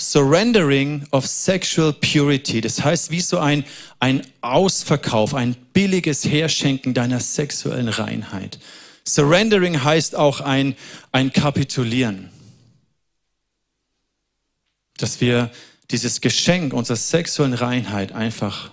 surrendering 0.00 1.06
of 1.10 1.26
sexual 1.26 1.92
purity. 1.92 2.60
Das 2.60 2.82
heißt, 2.82 3.10
wie 3.10 3.20
so 3.20 3.38
ein, 3.38 3.64
ein 3.98 4.26
Ausverkauf, 4.40 5.34
ein 5.34 5.54
billiges 5.72 6.24
Herschenken 6.24 6.94
deiner 6.94 7.20
sexuellen 7.20 7.88
Reinheit. 7.88 8.58
Surrendering 9.04 9.82
heißt 9.82 10.14
auch 10.16 10.40
ein, 10.40 10.74
ein 11.12 11.32
Kapitulieren. 11.32 12.30
Dass 14.96 15.20
wir 15.20 15.50
dieses 15.90 16.20
Geschenk 16.20 16.72
unserer 16.72 16.96
sexuellen 16.96 17.54
Reinheit 17.54 18.12
einfach 18.12 18.70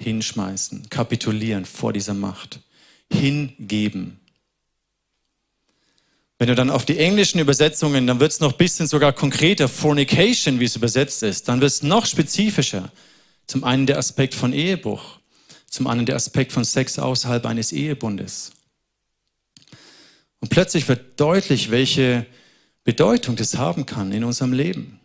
hinschmeißen, 0.00 0.88
kapitulieren 0.90 1.64
vor 1.64 1.92
dieser 1.92 2.14
Macht, 2.14 2.60
hingeben. 3.12 4.18
Wenn 6.38 6.48
du 6.48 6.54
dann 6.54 6.70
auf 6.70 6.86
die 6.86 6.96
englischen 6.96 7.38
Übersetzungen, 7.38 8.06
dann 8.06 8.18
wird 8.18 8.32
es 8.32 8.40
noch 8.40 8.52
ein 8.52 8.58
bisschen 8.58 8.86
sogar 8.86 9.12
konkreter, 9.12 9.68
Fornication, 9.68 10.58
wie 10.58 10.64
es 10.64 10.74
übersetzt 10.74 11.22
ist, 11.22 11.48
dann 11.48 11.60
wird 11.60 11.70
es 11.70 11.82
noch 11.82 12.06
spezifischer. 12.06 12.90
Zum 13.46 13.62
einen 13.64 13.86
der 13.86 13.98
Aspekt 13.98 14.34
von 14.34 14.52
Ehebruch, 14.52 15.18
zum 15.68 15.86
anderen 15.86 16.06
der 16.06 16.16
Aspekt 16.16 16.52
von 16.52 16.64
Sex 16.64 16.98
außerhalb 16.98 17.44
eines 17.44 17.72
Ehebundes. 17.72 18.52
Und 20.40 20.48
plötzlich 20.48 20.88
wird 20.88 21.20
deutlich, 21.20 21.70
welche 21.70 22.26
Bedeutung 22.84 23.36
das 23.36 23.58
haben 23.58 23.84
kann 23.84 24.12
in 24.12 24.24
unserem 24.24 24.52
Leben. 24.52 24.99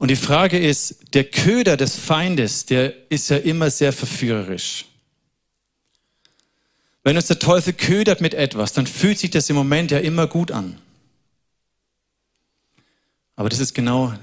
Und 0.00 0.08
die 0.08 0.16
Frage 0.16 0.58
ist, 0.58 0.96
der 1.12 1.24
Köder 1.24 1.76
des 1.76 1.94
Feindes, 1.94 2.64
der 2.64 2.94
ist 3.10 3.28
ja 3.28 3.36
immer 3.36 3.68
sehr 3.70 3.92
verführerisch. 3.92 4.86
Wenn 7.04 7.16
uns 7.16 7.26
der 7.26 7.38
Teufel 7.38 7.74
ködert 7.74 8.22
mit 8.22 8.32
etwas, 8.32 8.72
dann 8.72 8.86
fühlt 8.86 9.18
sich 9.18 9.28
das 9.28 9.50
im 9.50 9.56
Moment 9.56 9.90
ja 9.90 9.98
immer 9.98 10.26
gut 10.26 10.52
an. 10.52 10.80
Aber 13.36 13.50
das 13.50 13.58
ist 13.60 13.74
genau 13.74 14.14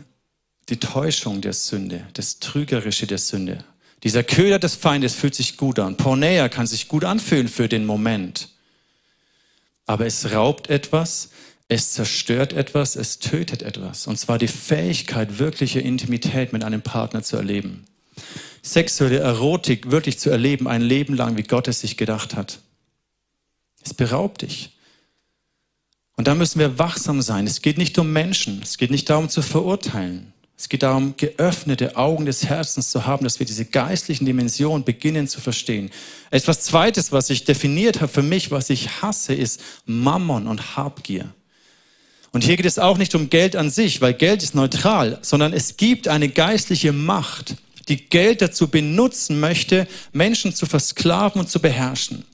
die 0.70 0.80
Täuschung 0.80 1.42
der 1.42 1.54
Sünde, 1.54 2.08
das 2.14 2.40
Trügerische 2.40 3.06
der 3.06 3.20
Sünde. 3.20 3.64
Dieser 4.02 4.24
Köder 4.24 4.58
des 4.58 4.74
Feindes 4.74 5.14
fühlt 5.14 5.36
sich 5.36 5.58
gut 5.58 5.78
an. 5.78 5.96
Pornea 5.96 6.50
kann 6.50 6.66
sich 6.66 6.88
gut 6.88 7.04
anfühlen 7.04 7.48
für 7.48 7.70
den 7.70 7.86
Moment. 7.86 8.50
Aber 9.86 10.08
es 10.08 10.32
raubt 10.32 10.72
etwas, 10.72 11.30
es 11.70 11.92
zerstört 11.92 12.54
etwas, 12.54 12.96
es 12.96 13.20
tötet 13.20 13.62
etwas. 13.62 14.08
Und 14.08 14.18
zwar 14.18 14.38
die 14.38 14.48
Fähigkeit, 14.48 15.40
wirkliche 15.40 15.80
Intimität 15.80 16.54
mit 16.54 16.64
einem 16.64 16.82
Partner 16.82 17.24
zu 17.24 17.36
erleben. 17.36 17.86
Sexuelle 18.62 19.20
Erotik 19.20 19.92
wirklich 19.92 20.20
zu 20.20 20.30
erleben, 20.30 20.68
ein 20.68 20.82
Leben 20.82 21.16
lang, 21.16 21.38
wie 21.38 21.44
Gott 21.44 21.68
es 21.68 21.82
sich 21.82 21.98
gedacht 21.98 22.36
hat. 22.36 22.60
Es 23.84 23.94
beraubt 23.94 24.42
dich. 24.42 24.78
Und 26.16 26.28
da 26.28 26.36
müssen 26.36 26.60
wir 26.60 26.80
wachsam 26.80 27.22
sein. 27.22 27.46
Es 27.46 27.62
geht 27.62 27.78
nicht 27.78 27.98
um 28.00 28.12
Menschen. 28.12 28.62
Es 28.64 28.78
geht 28.78 28.92
nicht 28.92 29.10
darum 29.10 29.30
zu 29.30 29.42
verurteilen. 29.42 30.34
Es 30.58 30.70
geht 30.70 30.82
darum, 30.82 31.16
geöffnete 31.18 31.96
Augen 31.96 32.26
des 32.26 32.46
Herzens 32.46 32.90
zu 32.90 33.06
haben, 33.06 33.24
dass 33.24 33.38
wir 33.38 33.46
diese 33.46 33.66
geistlichen 33.66 34.26
Dimensionen 34.26 34.84
beginnen 34.84 35.28
zu 35.28 35.40
verstehen. 35.40 35.92
Etwas 36.32 36.62
Zweites, 36.62 37.12
was 37.12 37.30
ich 37.30 37.44
definiert 37.44 38.02
habe 38.02 38.12
für 38.12 38.24
mich, 38.24 38.50
was 38.50 38.72
ich 38.72 39.04
hasse, 39.04 39.36
ist 39.36 39.62
Mammon 39.86 40.48
und 40.48 40.76
Habgier. 40.76 41.32
Und 42.38 42.44
hier 42.44 42.56
geht 42.56 42.68
es 42.68 42.78
auch 42.78 43.00
nicht 43.00 43.16
um 43.16 43.32
Geld 43.32 43.56
an 43.56 43.72
sich, 43.72 44.00
weil 44.00 44.14
Geld 44.14 44.44
ist 44.44 44.54
neutral, 44.54 45.18
sondern 45.24 45.54
es 45.54 45.76
gibt 45.76 46.08
eine 46.08 46.30
geistliche 46.30 46.94
Macht, 46.94 47.56
die 47.88 47.98
Geld 47.98 48.44
dazu 48.44 48.68
benutzen 48.68 49.40
möchte, 49.40 49.88
Menschen 50.14 50.54
zu 50.54 50.68
versklaven 50.68 51.42
und 51.42 51.50
zu 51.50 51.60
beherrschen. 51.60 52.26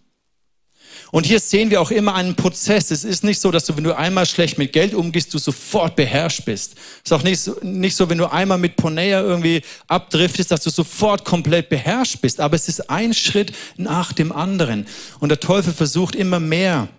Und 1.11 1.25
hier 1.25 1.39
sehen 1.39 1.69
wir 1.69 1.79
auch 1.79 1.89
immer 1.89 2.15
einen 2.15 2.35
Prozess. 2.35 2.91
Es 2.91 3.05
ist 3.05 3.23
nicht 3.23 3.39
so, 3.39 3.49
dass 3.49 3.63
du, 3.63 3.77
wenn 3.77 3.85
du 3.85 3.95
einmal 3.95 4.25
schlecht 4.25 4.57
mit 4.57 4.73
Geld 4.73 4.93
umgehst, 4.93 5.33
du 5.33 5.37
sofort 5.37 5.95
beherrscht 5.95 6.43
bist. 6.43 6.73
Es 6.73 7.09
ist 7.09 7.13
auch 7.13 7.23
nicht 7.23 7.39
so, 7.39 7.55
nicht 7.61 7.95
so, 7.95 8.09
wenn 8.09 8.17
du 8.17 8.29
einmal 8.29 8.57
mit 8.57 8.75
Ponea 8.75 9.21
irgendwie 9.21 9.61
abdriftest, 9.87 10.51
dass 10.51 10.63
du 10.63 10.69
sofort 10.69 11.23
komplett 11.23 11.69
beherrscht 11.69 12.19
bist. 12.19 12.41
Aber 12.41 12.57
es 12.57 12.67
ist 12.67 12.89
ein 12.89 13.13
Schritt 13.13 13.53
nach 13.77 14.11
dem 14.11 14.33
anderen. 14.33 14.85
Und 15.21 15.29
der 15.29 15.39
Teufel 15.39 15.71
versucht 15.71 16.13
immer 16.13 16.41
mehr 16.41 16.89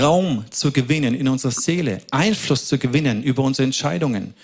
Raum 0.00 0.44
zu 0.50 0.72
gewinnen 0.72 1.14
in 1.14 1.28
unserer 1.28 1.52
Seele, 1.52 2.00
Einfluss 2.10 2.66
zu 2.66 2.78
gewinnen 2.78 3.22
über 3.22 3.42
unsere 3.42 3.64
Entscheidungen. 3.64 4.34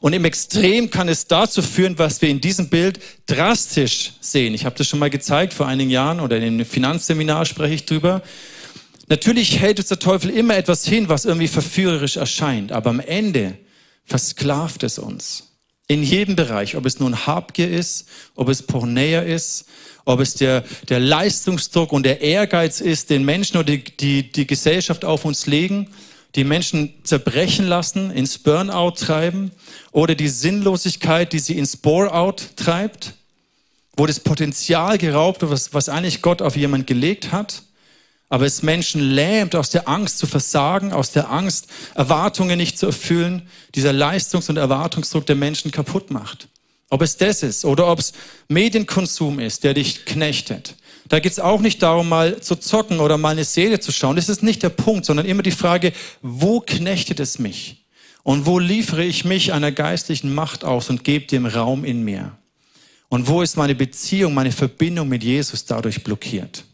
Und 0.00 0.14
im 0.14 0.24
Extrem 0.24 0.90
kann 0.90 1.08
es 1.08 1.28
dazu 1.28 1.62
führen, 1.62 1.96
was 1.96 2.20
wir 2.20 2.28
in 2.28 2.40
diesem 2.40 2.68
Bild 2.68 2.98
drastisch 3.26 4.14
sehen. 4.20 4.52
Ich 4.52 4.64
habe 4.64 4.76
das 4.76 4.88
schon 4.88 4.98
mal 4.98 5.10
gezeigt 5.10 5.52
vor 5.52 5.68
einigen 5.68 5.90
Jahren 5.90 6.18
oder 6.18 6.36
in 6.36 6.42
einem 6.42 6.66
Finanzseminar 6.66 7.46
spreche 7.46 7.74
ich 7.74 7.86
drüber. 7.86 8.20
Natürlich 9.06 9.60
hält 9.60 9.78
uns 9.78 9.88
der 9.88 10.00
Teufel 10.00 10.30
immer 10.30 10.56
etwas 10.56 10.84
hin, 10.84 11.08
was 11.08 11.24
irgendwie 11.24 11.46
verführerisch 11.46 12.16
erscheint, 12.16 12.72
aber 12.72 12.90
am 12.90 12.98
Ende 12.98 13.56
versklavt 14.04 14.82
es 14.82 14.98
uns. 14.98 15.51
In 15.92 16.02
jedem 16.02 16.36
Bereich, 16.36 16.74
ob 16.74 16.86
es 16.86 17.00
nun 17.00 17.26
Habgier 17.26 17.70
ist, 17.70 18.06
ob 18.34 18.48
es 18.48 18.62
Pornea 18.62 19.20
ist, 19.20 19.66
ob 20.06 20.20
es 20.20 20.32
der, 20.32 20.64
der 20.88 21.00
Leistungsdruck 21.00 21.92
und 21.92 22.04
der 22.04 22.22
Ehrgeiz 22.22 22.80
ist, 22.80 23.10
den 23.10 23.26
Menschen 23.26 23.58
oder 23.58 23.76
die, 23.76 23.84
die, 23.84 24.32
die 24.32 24.46
Gesellschaft 24.46 25.04
auf 25.04 25.26
uns 25.26 25.46
legen, 25.46 25.88
die 26.34 26.44
Menschen 26.44 26.94
zerbrechen 27.02 27.66
lassen, 27.66 28.10
ins 28.10 28.38
Burnout 28.38 28.92
treiben 28.92 29.50
oder 29.90 30.14
die 30.14 30.28
Sinnlosigkeit, 30.28 31.30
die 31.34 31.40
sie 31.40 31.58
ins 31.58 31.76
Bore-out 31.76 32.56
treibt, 32.56 33.12
wo 33.94 34.06
das 34.06 34.18
Potenzial 34.18 34.96
geraubt 34.96 35.42
wird, 35.42 35.52
was, 35.52 35.74
was 35.74 35.90
eigentlich 35.90 36.22
Gott 36.22 36.40
auf 36.40 36.56
jemand 36.56 36.86
gelegt 36.86 37.32
hat, 37.32 37.64
aber 38.32 38.46
es 38.46 38.62
Menschen 38.62 39.02
lähmt 39.02 39.54
aus 39.54 39.68
der 39.68 39.86
Angst 39.90 40.16
zu 40.16 40.26
versagen, 40.26 40.94
aus 40.94 41.12
der 41.12 41.30
Angst, 41.30 41.66
Erwartungen 41.94 42.56
nicht 42.56 42.78
zu 42.78 42.86
erfüllen, 42.86 43.42
dieser 43.74 43.92
Leistungs- 43.92 44.48
und 44.48 44.56
Erwartungsdruck 44.56 45.26
der 45.26 45.36
Menschen 45.36 45.70
kaputt 45.70 46.10
macht. 46.10 46.48
Ob 46.88 47.02
es 47.02 47.18
das 47.18 47.42
ist 47.42 47.66
oder 47.66 47.88
ob 47.88 47.98
es 47.98 48.14
Medienkonsum 48.48 49.38
ist, 49.38 49.64
der 49.64 49.74
dich 49.74 50.06
knechtet. 50.06 50.76
Da 51.10 51.20
geht 51.20 51.32
es 51.32 51.40
auch 51.40 51.60
nicht 51.60 51.82
darum, 51.82 52.08
mal 52.08 52.40
zu 52.40 52.56
zocken 52.56 53.00
oder 53.00 53.18
mal 53.18 53.32
eine 53.32 53.44
Serie 53.44 53.80
zu 53.80 53.92
schauen. 53.92 54.16
Das 54.16 54.30
ist 54.30 54.42
nicht 54.42 54.62
der 54.62 54.70
Punkt, 54.70 55.04
sondern 55.04 55.26
immer 55.26 55.42
die 55.42 55.50
Frage, 55.50 55.92
wo 56.22 56.60
knechtet 56.60 57.20
es 57.20 57.38
mich? 57.38 57.84
Und 58.22 58.46
wo 58.46 58.58
liefere 58.58 59.04
ich 59.04 59.26
mich 59.26 59.52
einer 59.52 59.72
geistlichen 59.72 60.34
Macht 60.34 60.64
aus 60.64 60.88
und 60.88 61.04
gebe 61.04 61.26
dem 61.26 61.44
Raum 61.44 61.84
in 61.84 62.02
mir? 62.02 62.38
Und 63.10 63.28
wo 63.28 63.42
ist 63.42 63.58
meine 63.58 63.74
Beziehung, 63.74 64.32
meine 64.32 64.52
Verbindung 64.52 65.10
mit 65.10 65.22
Jesus 65.22 65.66
dadurch 65.66 66.02
blockiert? 66.02 66.64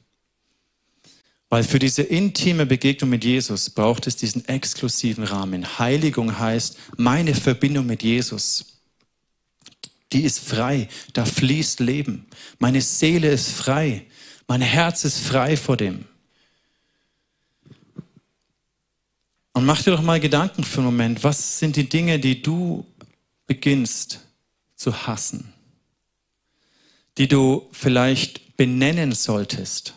Weil 1.51 1.65
für 1.65 1.79
diese 1.79 2.03
intime 2.03 2.67
Begegnung 2.67 3.11
mit 3.11 3.25
Jesus 3.25 3.71
braucht 3.71 4.07
es 4.07 4.17
diesen 4.17 4.47
exklusiven 4.47 5.25
Rahmen. 5.25 5.79
Heiligung 5.79 6.39
heißt 6.39 6.77
meine 6.97 7.35
Verbindung 7.35 7.87
mit 7.87 8.03
Jesus 8.03 8.79
die 10.13 10.23
ist 10.23 10.41
frei, 10.41 10.89
da 11.13 11.25
fließt 11.25 11.81
Leben. 11.81 12.27
Meine 12.59 12.81
Seele 12.81 13.31
ist 13.31 13.51
frei, 13.51 14.07
mein 14.47 14.63
Herz 14.63 15.05
ist 15.05 15.19
frei 15.19 15.57
vor 15.57 15.77
dem. 15.77 16.07
Und 19.53 19.67
mach 19.67 19.83
dir 19.83 19.91
doch 19.91 20.03
mal 20.03 20.21
Gedanken 20.21 20.65
für 20.65 20.79
einen 20.79 20.87
Moment, 20.87 21.25
was 21.25 21.59
sind 21.59 21.77
die 21.77 21.89
Dinge, 21.89 22.19
die 22.19 22.41
du 22.41 22.87
beginnst 23.47 24.21
zu 24.77 25.07
hassen, 25.07 25.53
die 27.19 27.29
du 27.29 27.69
vielleicht 27.73 28.57
benennen 28.57 29.13
solltest 29.13 29.95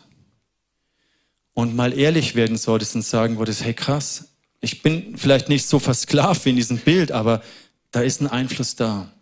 und 1.54 1.74
mal 1.74 1.96
ehrlich 1.96 2.34
werden 2.34 2.56
solltest 2.56 2.94
und 2.94 3.02
sagen 3.02 3.38
würdest, 3.38 3.64
hey 3.64 3.74
krass, 3.74 4.28
ich 4.60 4.82
bin 4.82 5.16
vielleicht 5.16 5.48
nicht 5.48 5.66
so 5.66 5.78
versklavt 5.78 6.44
wie 6.44 6.50
in 6.50 6.56
diesem 6.56 6.78
Bild, 6.78 7.12
aber 7.12 7.42
da 7.90 8.00
ist 8.00 8.20
ein 8.20 8.28
Einfluss 8.28 8.76
da. 8.76 9.12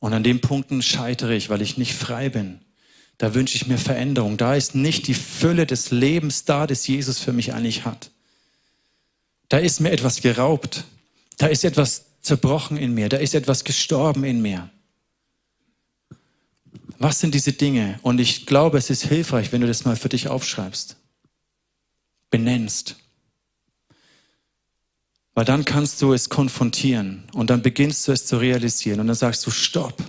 Und 0.00 0.12
an 0.12 0.22
den 0.22 0.40
Punkten 0.40 0.82
scheitere 0.82 1.34
ich, 1.34 1.48
weil 1.48 1.62
ich 1.62 1.78
nicht 1.78 1.94
frei 1.94 2.28
bin. 2.28 2.60
Da 3.18 3.34
wünsche 3.34 3.56
ich 3.56 3.66
mir 3.66 3.78
Veränderung. 3.78 4.36
Da 4.36 4.54
ist 4.54 4.74
nicht 4.74 5.08
die 5.08 5.14
Fülle 5.14 5.66
des 5.66 5.90
Lebens 5.90 6.44
da, 6.44 6.66
das 6.66 6.86
Jesus 6.86 7.18
für 7.18 7.32
mich 7.32 7.52
eigentlich 7.52 7.84
hat. 7.84 8.10
Da 9.48 9.58
ist 9.58 9.80
mir 9.80 9.90
etwas 9.90 10.20
geraubt. 10.20 10.84
Da 11.36 11.46
ist 11.46 11.64
etwas 11.64 12.04
zerbrochen 12.22 12.76
in 12.76 12.94
mir. 12.94 13.08
Da 13.08 13.16
ist 13.16 13.34
etwas 13.34 13.64
gestorben 13.64 14.22
in 14.22 14.40
mir. 14.40 14.70
Was 16.98 17.20
sind 17.20 17.34
diese 17.34 17.52
Dinge? 17.52 17.98
Und 18.02 18.20
ich 18.20 18.46
glaube, 18.46 18.78
es 18.78 18.90
ist 18.90 19.04
hilfreich, 19.04 19.52
wenn 19.52 19.60
du 19.60 19.66
das 19.66 19.84
mal 19.84 19.96
für 19.96 20.08
dich 20.08 20.28
aufschreibst, 20.28 20.96
benennst. 22.30 22.96
Weil 25.34 25.44
dann 25.44 25.64
kannst 25.64 26.02
du 26.02 26.12
es 26.12 26.28
konfrontieren 26.28 27.24
und 27.32 27.50
dann 27.50 27.62
beginnst 27.62 28.08
du 28.08 28.12
es 28.12 28.26
zu 28.26 28.38
realisieren 28.38 29.00
und 29.00 29.06
dann 29.06 29.16
sagst 29.16 29.46
du, 29.46 29.50
stopp, 29.50 30.02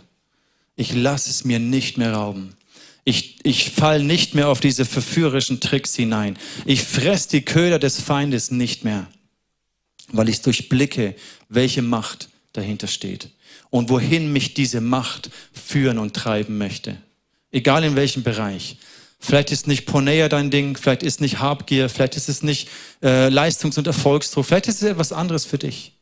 ich 0.75 0.93
lasse 0.93 1.29
es 1.29 1.45
mir 1.45 1.60
nicht 1.60 1.97
mehr 1.97 2.13
rauben. 2.13 2.55
Ich, 3.03 3.43
ich 3.43 3.69
fall 3.71 4.03
nicht 4.03 4.36
mehr 4.36 4.49
auf 4.49 4.60
diese 4.60 4.86
verführerischen 4.86 5.60
Tricks 5.60 5.95
hinein. 5.95 6.38
Ich 6.65 6.84
fress 6.84 7.27
die 7.27 7.41
Köder 7.41 7.79
des 7.79 8.01
Feindes 8.01 8.51
nicht 8.51 8.84
mehr, 8.84 9.08
weil 10.12 10.29
ich 10.29 10.41
durchblicke, 10.41 11.15
welche 11.47 11.82
Macht 11.82 12.29
dahinter 12.53 12.88
steht 12.88 13.29
und 13.69 13.89
wohin 13.89 14.32
mich 14.34 14.53
diese 14.53 14.82
Macht 14.82 15.29
führen 15.53 15.97
und 15.97 16.15
treiben 16.15 16.58
möchte. 16.58 16.97
Egal 17.51 17.84
in 17.84 17.95
welchem 17.95 18.23
Bereich. 18.23 18.77
Vielleicht 19.19 19.51
ist 19.51 19.67
nicht 19.67 19.86
Pornea 19.86 20.29
dein 20.29 20.49
Ding, 20.49 20.77
vielleicht 20.77 21.03
ist 21.03 21.19
nicht 21.19 21.39
Habgier, 21.39 21.89
vielleicht 21.89 22.15
ist 22.15 22.29
es 22.29 22.41
nicht 22.41 22.69
äh, 23.03 23.27
Leistungs- 23.27 23.77
und 23.77 23.86
Erfolgsdruck, 23.86 24.45
vielleicht 24.45 24.67
ist 24.67 24.82
es 24.82 24.89
etwas 24.89 25.12
anderes 25.12 25.45
für 25.45 25.58
dich. 25.58 25.93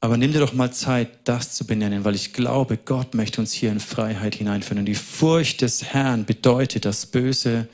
Aber 0.00 0.16
nimm 0.16 0.32
dir 0.32 0.40
doch 0.40 0.52
mal 0.52 0.72
Zeit, 0.72 1.10
das 1.24 1.54
zu 1.54 1.66
benennen, 1.66 2.04
weil 2.04 2.14
ich 2.14 2.32
glaube, 2.32 2.76
Gott 2.76 3.14
möchte 3.14 3.40
uns 3.40 3.52
hier 3.52 3.72
in 3.72 3.80
Freiheit 3.80 4.36
hineinführen. 4.36 4.80
Und 4.80 4.86
die 4.86 4.94
Furcht 4.94 5.60
des 5.60 5.84
Herrn 5.84 6.24
bedeutet, 6.24 6.84
das 6.84 7.06
Böse 7.06 7.68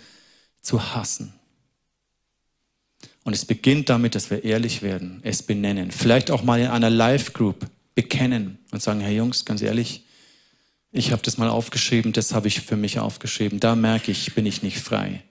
zu 0.62 0.94
hassen. 0.94 1.35
Und 3.24 3.35
es 3.35 3.44
beginnt 3.44 3.88
damit, 3.90 4.14
dass 4.14 4.31
wir 4.31 4.44
ehrlich 4.44 4.83
werden, 4.83 5.20
es 5.22 5.42
benennen. 5.42 5.90
Vielleicht 5.90 6.31
auch 6.31 6.42
mal 6.42 6.61
in 6.61 6.68
einer 6.68 6.90
Live-Group 6.90 7.66
bekennen 7.94 8.59
und 8.70 8.83
sagen, 8.83 9.00
Herr 9.00 9.12
Jungs, 9.12 9.44
ganz 9.44 9.61
ehrlich, 9.61 10.04
ich 10.95 11.11
habe 11.11 11.23
das 11.23 11.39
mal 11.39 11.49
aufgeschrieben, 11.49 12.13
das 12.13 12.33
habe 12.33 12.47
ich 12.47 12.61
für 12.61 12.77
mich 12.77 13.01
aufgeschrieben. 13.01 13.59
Da 13.59 13.75
merke 13.75 14.13
ich, 14.13 14.33
bin 14.37 14.47
ich 14.47 14.63
nicht 14.63 14.79
frei. 14.79 15.25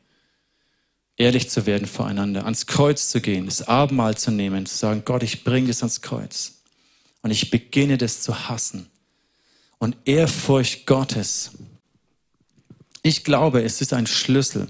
Ehrlich 1.15 1.49
zu 1.49 1.65
werden 1.65 1.87
voreinander, 1.87 2.43
ans 2.43 2.65
Kreuz 2.65 3.07
zu 3.07 3.21
gehen, 3.21 3.45
das 3.45 3.65
Abendmahl 3.65 4.17
zu 4.17 4.31
nehmen, 4.31 4.65
zu 4.65 4.75
sagen, 4.75 5.03
Gott, 5.05 5.23
ich 5.23 5.45
bringe 5.45 5.69
das 5.69 5.79
ans 5.79 6.01
Kreuz. 6.01 6.55
Und 7.21 7.31
ich 7.31 7.49
beginne 7.49 7.97
das 7.97 8.21
zu 8.21 8.49
hassen. 8.49 8.87
Und 9.77 9.95
Ehrfurcht 10.03 10.85
Gottes. 10.85 11.51
Ich 13.01 13.23
glaube, 13.23 13.63
es 13.63 13.79
ist 13.79 13.93
ein 13.93 14.07
Schlüssel, 14.07 14.67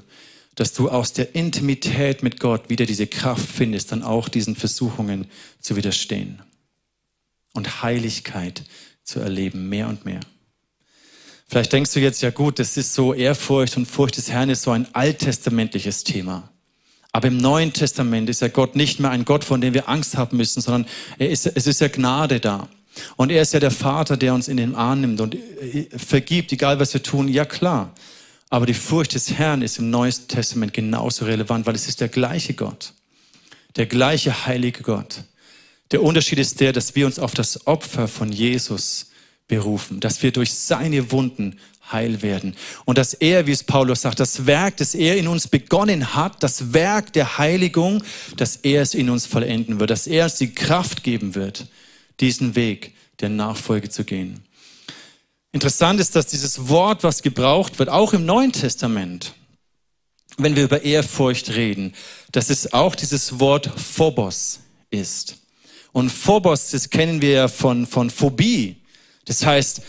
dass 0.53 0.73
du 0.73 0.89
aus 0.89 1.11
der 1.11 1.33
Intimität 1.33 2.21
mit 2.21 2.39
Gott 2.39 2.69
wieder 2.69 2.85
diese 2.85 3.07
Kraft 3.07 3.49
findest, 3.49 3.91
dann 3.91 4.03
auch 4.03 4.29
diesen 4.29 4.55
Versuchungen 4.55 5.25
zu 5.59 5.75
widerstehen. 5.75 6.43
Und 7.53 7.81
Heiligkeit 7.81 8.63
zu 9.03 9.19
erleben, 9.21 9.69
mehr 9.69 9.87
und 9.87 10.05
mehr. 10.05 10.19
Vielleicht 11.53 11.71
denkst 11.71 11.93
du 11.93 11.99
jetzt, 11.99 12.23
ja 12.23 12.31
gut, 12.31 12.57
das 12.57 12.77
ist 12.77 12.95
so 12.95 13.13
Ehrfurcht 13.13 13.77
und 13.77 13.85
Furcht 13.85 14.17
des 14.17 14.31
Herrn 14.31 14.49
ist 14.49 14.63
so 14.63 14.71
ein 14.71 14.87
alttestamentliches 14.91 16.03
Thema. 16.03 16.49
Aber 17.11 17.27
im 17.27 17.37
Neuen 17.37 17.71
Testament 17.71 18.27
ist 18.27 18.41
ja 18.41 18.47
Gott 18.47 18.75
nicht 18.75 18.99
mehr 18.99 19.11
ein 19.11 19.23
Gott, 19.23 19.43
von 19.43 19.61
dem 19.61 19.75
wir 19.75 19.87
Angst 19.87 20.17
haben 20.17 20.37
müssen, 20.37 20.61
sondern 20.61 20.87
er 21.19 21.29
ist, 21.29 21.45
es 21.45 21.67
ist 21.67 21.79
ja 21.79 21.89
Gnade 21.89 22.39
da. 22.39 22.69
Und 23.17 23.31
er 23.31 23.43
ist 23.43 23.53
ja 23.53 23.59
der 23.59 23.69
Vater, 23.69 24.17
der 24.17 24.33
uns 24.33 24.47
in 24.47 24.57
den 24.57 24.73
Arm 24.73 25.01
nimmt 25.01 25.21
und 25.21 25.35
äh, 25.35 25.89
vergibt, 25.95 26.51
egal 26.51 26.79
was 26.79 26.91
wir 26.95 27.03
tun. 27.03 27.27
Ja 27.27 27.45
klar. 27.45 27.93
Aber 28.49 28.65
die 28.65 28.73
Furcht 28.73 29.13
des 29.13 29.33
Herrn 29.33 29.61
ist 29.61 29.77
im 29.77 29.91
Neuen 29.91 30.11
Testament 30.27 30.73
genauso 30.73 31.25
relevant, 31.25 31.67
weil 31.67 31.75
es 31.75 31.87
ist 31.87 32.01
der 32.01 32.09
gleiche 32.09 32.55
Gott. 32.55 32.93
Der 33.75 33.85
gleiche 33.85 34.47
heilige 34.47 34.81
Gott. 34.81 35.23
Der 35.91 36.01
Unterschied 36.01 36.39
ist 36.39 36.61
der, 36.61 36.73
dass 36.73 36.95
wir 36.95 37.05
uns 37.05 37.19
auf 37.19 37.35
das 37.35 37.67
Opfer 37.67 38.07
von 38.07 38.31
Jesus 38.31 39.11
berufen, 39.47 39.99
dass 39.99 40.23
wir 40.23 40.31
durch 40.31 40.53
seine 40.53 41.11
Wunden 41.11 41.59
heil 41.91 42.21
werden. 42.21 42.55
Und 42.85 42.97
dass 42.97 43.13
er, 43.13 43.45
wie 43.45 43.51
es 43.51 43.63
Paulus 43.63 44.01
sagt, 44.01 44.19
das 44.19 44.45
Werk, 44.45 44.77
das 44.77 44.95
er 44.95 45.17
in 45.17 45.27
uns 45.27 45.47
begonnen 45.47 46.15
hat, 46.15 46.41
das 46.41 46.73
Werk 46.73 47.13
der 47.13 47.37
Heiligung, 47.37 48.03
dass 48.37 48.55
er 48.57 48.81
es 48.81 48.93
in 48.93 49.09
uns 49.09 49.25
vollenden 49.25 49.79
wird, 49.79 49.89
dass 49.89 50.07
er 50.07 50.25
uns 50.25 50.37
die 50.37 50.53
Kraft 50.53 51.03
geben 51.03 51.35
wird, 51.35 51.67
diesen 52.19 52.55
Weg 52.55 52.93
der 53.19 53.29
Nachfolge 53.29 53.89
zu 53.89 54.03
gehen. 54.03 54.43
Interessant 55.51 55.99
ist, 55.99 56.15
dass 56.15 56.27
dieses 56.27 56.67
Wort, 56.67 57.03
was 57.03 57.21
gebraucht 57.21 57.77
wird, 57.77 57.89
auch 57.89 58.13
im 58.13 58.25
Neuen 58.25 58.51
Testament, 58.51 59.33
wenn 60.37 60.55
wir 60.55 60.63
über 60.63 60.83
Ehrfurcht 60.83 61.51
reden, 61.51 61.93
dass 62.31 62.49
es 62.49 62.73
auch 62.73 62.95
dieses 62.95 63.39
Wort 63.39 63.69
Phobos 63.77 64.61
ist. 64.89 65.37
Und 65.91 66.09
Phobos, 66.09 66.71
das 66.71 66.89
kennen 66.89 67.21
wir 67.21 67.29
ja 67.29 67.47
von, 67.47 67.85
von 67.85 68.09
Phobie. 68.09 68.77
Das 69.25 69.45
heißt, 69.45 69.81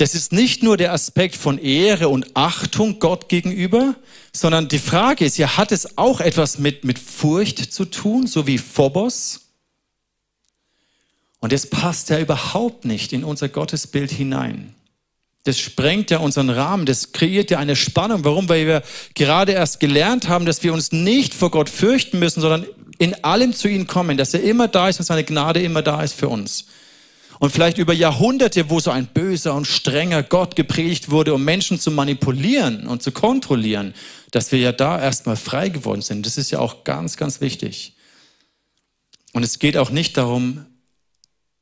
das 0.00 0.14
ist 0.14 0.32
nicht 0.32 0.62
nur 0.62 0.78
der 0.78 0.94
Aspekt 0.94 1.36
von 1.36 1.58
Ehre 1.58 2.08
und 2.08 2.34
Achtung 2.34 3.00
Gott 3.00 3.28
gegenüber, 3.28 3.94
sondern 4.32 4.66
die 4.68 4.78
Frage 4.78 5.26
ist, 5.26 5.36
ja, 5.36 5.58
hat 5.58 5.72
es 5.72 5.98
auch 5.98 6.20
etwas 6.22 6.58
mit, 6.58 6.84
mit 6.84 6.98
Furcht 6.98 7.70
zu 7.70 7.84
tun, 7.84 8.26
so 8.26 8.46
wie 8.46 8.56
Phobos? 8.56 9.40
Und 11.40 11.52
das 11.52 11.66
passt 11.66 12.08
ja 12.08 12.18
überhaupt 12.18 12.86
nicht 12.86 13.12
in 13.12 13.24
unser 13.24 13.50
Gottesbild 13.50 14.10
hinein. 14.10 14.74
Das 15.44 15.58
sprengt 15.58 16.10
ja 16.10 16.18
unseren 16.18 16.48
Rahmen, 16.48 16.86
das 16.86 17.12
kreiert 17.12 17.50
ja 17.50 17.58
eine 17.58 17.76
Spannung. 17.76 18.24
Warum? 18.24 18.48
Weil 18.48 18.66
wir 18.66 18.82
gerade 19.14 19.52
erst 19.52 19.80
gelernt 19.80 20.28
haben, 20.28 20.46
dass 20.46 20.62
wir 20.62 20.72
uns 20.72 20.92
nicht 20.92 21.34
vor 21.34 21.50
Gott 21.50 21.68
fürchten 21.68 22.18
müssen, 22.18 22.40
sondern 22.40 22.66
in 22.98 23.22
allem 23.22 23.52
zu 23.52 23.68
ihm 23.68 23.86
kommen, 23.86 24.16
dass 24.16 24.32
er 24.32 24.42
immer 24.42 24.66
da 24.66 24.88
ist 24.88 24.98
und 24.98 25.04
seine 25.04 25.24
Gnade 25.24 25.60
immer 25.62 25.82
da 25.82 26.02
ist 26.02 26.14
für 26.14 26.30
uns 26.30 26.64
und 27.40 27.50
vielleicht 27.50 27.78
über 27.78 27.94
Jahrhunderte, 27.94 28.68
wo 28.68 28.80
so 28.80 28.90
ein 28.90 29.06
böser 29.06 29.54
und 29.54 29.66
strenger 29.66 30.22
Gott 30.22 30.56
gepredigt 30.56 31.10
wurde, 31.10 31.32
um 31.32 31.42
Menschen 31.42 31.80
zu 31.80 31.90
manipulieren 31.90 32.86
und 32.86 33.02
zu 33.02 33.12
kontrollieren, 33.12 33.94
dass 34.30 34.52
wir 34.52 34.58
ja 34.58 34.72
da 34.72 35.00
erstmal 35.00 35.36
frei 35.36 35.70
geworden 35.70 36.02
sind. 36.02 36.26
Das 36.26 36.36
ist 36.36 36.50
ja 36.50 36.58
auch 36.58 36.84
ganz, 36.84 37.16
ganz 37.16 37.40
wichtig. 37.40 37.94
Und 39.32 39.42
es 39.42 39.58
geht 39.58 39.78
auch 39.78 39.88
nicht 39.88 40.18
darum, 40.18 40.66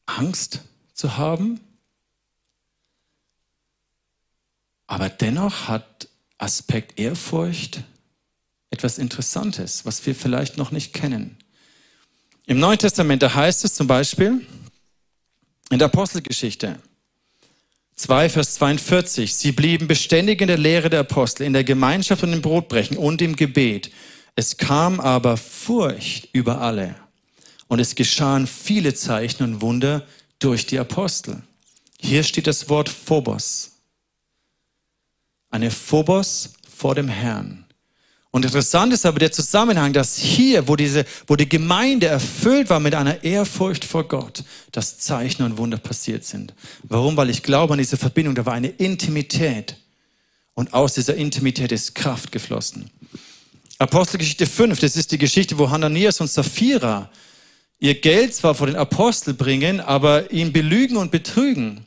Angst 0.04 0.62
zu 0.94 1.16
haben. 1.16 1.60
Aber 4.88 5.08
dennoch 5.08 5.68
hat 5.68 6.08
Aspekt 6.38 6.98
Ehrfurcht 6.98 7.84
etwas 8.70 8.98
Interessantes, 8.98 9.86
was 9.86 10.04
wir 10.04 10.16
vielleicht 10.16 10.56
noch 10.56 10.72
nicht 10.72 10.92
kennen. 10.92 11.36
Im 12.46 12.58
Neuen 12.58 12.80
Testament, 12.80 13.22
da 13.22 13.32
heißt 13.32 13.64
es 13.64 13.74
zum 13.74 13.86
Beispiel 13.86 14.44
in 15.70 15.78
der 15.78 15.86
Apostelgeschichte 15.86 16.78
2, 17.96 18.28
Vers 18.28 18.54
42, 18.54 19.34
sie 19.34 19.52
blieben 19.52 19.88
beständig 19.88 20.40
in 20.40 20.46
der 20.46 20.56
Lehre 20.56 20.88
der 20.88 21.00
Apostel, 21.00 21.42
in 21.42 21.52
der 21.52 21.64
Gemeinschaft 21.64 22.22
und 22.22 22.32
im 22.32 22.42
Brotbrechen 22.42 22.96
und 22.96 23.20
im 23.20 23.34
Gebet. 23.34 23.90
Es 24.36 24.56
kam 24.56 25.00
aber 25.00 25.36
Furcht 25.36 26.28
über 26.32 26.60
alle 26.60 26.94
und 27.66 27.80
es 27.80 27.96
geschahen 27.96 28.46
viele 28.46 28.94
Zeichen 28.94 29.42
und 29.42 29.60
Wunder 29.60 30.06
durch 30.38 30.64
die 30.66 30.78
Apostel. 30.78 31.42
Hier 32.00 32.22
steht 32.22 32.46
das 32.46 32.68
Wort 32.68 32.88
Phobos. 32.88 33.72
Eine 35.50 35.72
Phobos 35.72 36.54
vor 36.68 36.94
dem 36.94 37.08
Herrn. 37.08 37.64
Und 38.30 38.44
interessant 38.44 38.92
ist 38.92 39.06
aber 39.06 39.18
der 39.18 39.32
Zusammenhang, 39.32 39.92
dass 39.94 40.16
hier, 40.18 40.68
wo, 40.68 40.76
diese, 40.76 41.06
wo 41.26 41.34
die 41.34 41.48
Gemeinde 41.48 42.06
erfüllt 42.06 42.68
war 42.68 42.78
mit 42.78 42.94
einer 42.94 43.24
Ehrfurcht 43.24 43.84
vor 43.84 44.06
Gott, 44.06 44.44
dass 44.70 44.98
Zeichen 44.98 45.42
und 45.44 45.56
Wunder 45.56 45.78
passiert 45.78 46.24
sind. 46.24 46.52
Warum? 46.82 47.16
Weil 47.16 47.30
ich 47.30 47.42
glaube 47.42 47.72
an 47.72 47.78
diese 47.78 47.96
Verbindung, 47.96 48.34
da 48.34 48.44
war 48.44 48.52
eine 48.52 48.68
Intimität. 48.68 49.76
Und 50.54 50.74
aus 50.74 50.94
dieser 50.94 51.14
Intimität 51.14 51.72
ist 51.72 51.94
Kraft 51.94 52.30
geflossen. 52.30 52.90
Apostelgeschichte 53.78 54.46
5, 54.46 54.80
das 54.80 54.96
ist 54.96 55.12
die 55.12 55.18
Geschichte, 55.18 55.56
wo 55.56 55.70
Hananias 55.70 56.20
und 56.20 56.28
Sapphira 56.28 57.10
ihr 57.78 57.94
Geld 57.94 58.34
zwar 58.34 58.54
vor 58.54 58.66
den 58.66 58.76
Apostel 58.76 59.34
bringen, 59.34 59.80
aber 59.80 60.32
ihn 60.32 60.52
belügen 60.52 60.96
und 60.96 61.12
betrügen. 61.12 61.86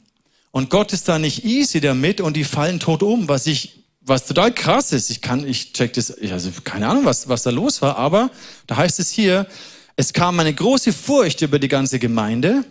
Und 0.51 0.69
Gott 0.69 0.93
ist 0.93 1.07
da 1.07 1.19
nicht 1.19 1.43
easy 1.45 1.81
damit 1.81 2.21
und 2.21 2.35
die 2.35 2.45
fallen 2.45 2.79
tot 2.79 3.03
um, 3.03 3.27
was 3.27 3.45
ich 3.45 3.80
was 4.01 4.25
total 4.25 4.51
krass 4.51 4.91
ist, 4.91 5.09
ich 5.09 5.21
kann, 5.21 5.47
ich 5.47 5.73
check 5.73 5.93
das, 5.93 6.11
also 6.11 6.51
keine 6.63 6.87
Ahnung, 6.87 7.05
was, 7.05 7.29
was 7.29 7.43
da 7.43 7.51
los 7.51 7.81
war, 7.81 7.97
aber 7.97 8.31
da 8.67 8.77
heißt 8.77 8.99
es 8.99 9.11
hier, 9.11 9.47
es 9.95 10.13
kam 10.13 10.39
eine 10.39 10.53
große 10.53 10.91
Furcht 10.91 11.41
über 11.41 11.59
die 11.59 11.67
ganze 11.67 11.99
Gemeinde 11.99 12.65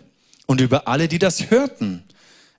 und 0.45 0.59
über 0.59 0.87
alle, 0.87 1.07
die 1.07 1.19
das 1.19 1.49
hörten. 1.49 2.03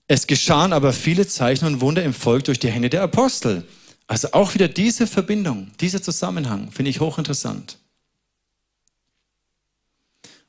Es 0.09 0.27
geschahen 0.27 0.73
aber 0.73 0.93
viele 0.93 1.27
Zeichen 1.27 1.67
und 1.67 1.81
Wunder 1.81 2.03
im 2.03 2.15
Volk 2.15 2.45
durch 2.45 2.59
die 2.59 2.71
Hände 2.71 2.89
der 2.89 3.03
Apostel. 3.03 3.67
Also 4.07 4.29
auch 4.33 4.55
wieder 4.55 4.69
diese 4.69 5.07
Verbindung, 5.07 5.71
dieser 5.81 6.03
Zusammenhang 6.03 6.71
finde 6.71 6.91
ich 6.91 7.01
hochinteressant. 7.01 7.79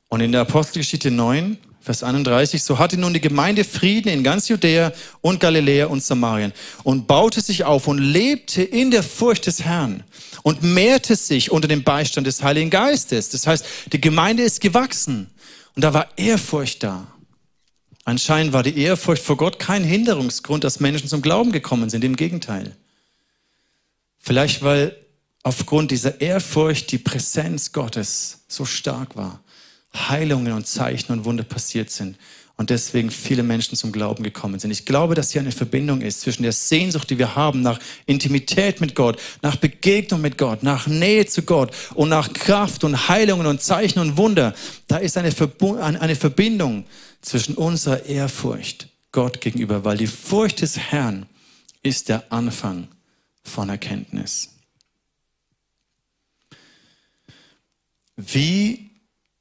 Und 0.08 0.20
in 0.20 0.32
der 0.32 0.42
Apostelgeschichte 0.42 1.10
9 1.10 1.58
Vers 1.84 2.02
31, 2.02 2.62
so 2.62 2.78
hatte 2.78 2.96
nun 2.96 3.12
die 3.12 3.20
Gemeinde 3.20 3.62
Frieden 3.62 4.08
in 4.08 4.24
ganz 4.24 4.48
Judäa 4.48 4.90
und 5.20 5.38
Galiläa 5.38 5.84
und 5.88 6.02
Samarien 6.02 6.54
und 6.82 7.06
baute 7.06 7.42
sich 7.42 7.64
auf 7.64 7.86
und 7.86 7.98
lebte 7.98 8.62
in 8.62 8.90
der 8.90 9.02
Furcht 9.02 9.46
des 9.46 9.62
Herrn 9.62 10.02
und 10.42 10.62
mehrte 10.62 11.14
sich 11.14 11.50
unter 11.50 11.68
dem 11.68 11.82
Beistand 11.82 12.26
des 12.26 12.42
Heiligen 12.42 12.70
Geistes. 12.70 13.28
Das 13.28 13.46
heißt, 13.46 13.66
die 13.92 14.00
Gemeinde 14.00 14.42
ist 14.42 14.62
gewachsen 14.62 15.28
und 15.76 15.84
da 15.84 15.92
war 15.92 16.08
Ehrfurcht 16.16 16.82
da. 16.82 17.06
Anscheinend 18.06 18.54
war 18.54 18.62
die 18.62 18.78
Ehrfurcht 18.78 19.22
vor 19.22 19.36
Gott 19.36 19.58
kein 19.58 19.84
Hinderungsgrund, 19.84 20.64
dass 20.64 20.80
Menschen 20.80 21.08
zum 21.10 21.20
Glauben 21.20 21.52
gekommen 21.52 21.90
sind, 21.90 22.02
im 22.02 22.16
Gegenteil. 22.16 22.74
Vielleicht 24.18 24.62
weil 24.62 24.96
aufgrund 25.42 25.90
dieser 25.90 26.22
Ehrfurcht 26.22 26.90
die 26.92 26.98
Präsenz 26.98 27.72
Gottes 27.72 28.44
so 28.48 28.64
stark 28.64 29.16
war. 29.16 29.43
Heilungen 29.94 30.52
und 30.52 30.66
Zeichen 30.66 31.12
und 31.12 31.24
Wunder 31.24 31.44
passiert 31.44 31.90
sind 31.90 32.16
und 32.56 32.70
deswegen 32.70 33.10
viele 33.10 33.42
Menschen 33.42 33.76
zum 33.76 33.90
Glauben 33.90 34.22
gekommen 34.22 34.60
sind. 34.60 34.70
Ich 34.70 34.84
glaube, 34.84 35.14
dass 35.14 35.32
hier 35.32 35.40
eine 35.40 35.52
Verbindung 35.52 36.00
ist 36.02 36.20
zwischen 36.20 36.44
der 36.44 36.52
Sehnsucht, 36.52 37.10
die 37.10 37.18
wir 37.18 37.34
haben 37.34 37.62
nach 37.62 37.80
Intimität 38.06 38.80
mit 38.80 38.94
Gott, 38.94 39.20
nach 39.42 39.56
Begegnung 39.56 40.20
mit 40.20 40.38
Gott, 40.38 40.62
nach 40.62 40.86
Nähe 40.86 41.26
zu 41.26 41.42
Gott 41.42 41.74
und 41.94 42.08
nach 42.08 42.32
Kraft 42.32 42.84
und 42.84 43.08
Heilungen 43.08 43.46
und 43.46 43.60
Zeichen 43.60 43.98
und 43.98 44.16
Wunder. 44.16 44.54
Da 44.86 44.98
ist 44.98 45.16
eine, 45.16 45.32
eine 46.00 46.16
Verbindung 46.16 46.84
zwischen 47.22 47.54
unserer 47.54 48.06
Ehrfurcht 48.06 48.88
Gott 49.10 49.40
gegenüber, 49.40 49.84
weil 49.84 49.96
die 49.96 50.06
Furcht 50.06 50.60
des 50.60 50.78
Herrn 50.78 51.26
ist 51.82 52.08
der 52.08 52.32
Anfang 52.32 52.88
von 53.42 53.68
Erkenntnis. 53.68 54.50
Wie 58.16 58.93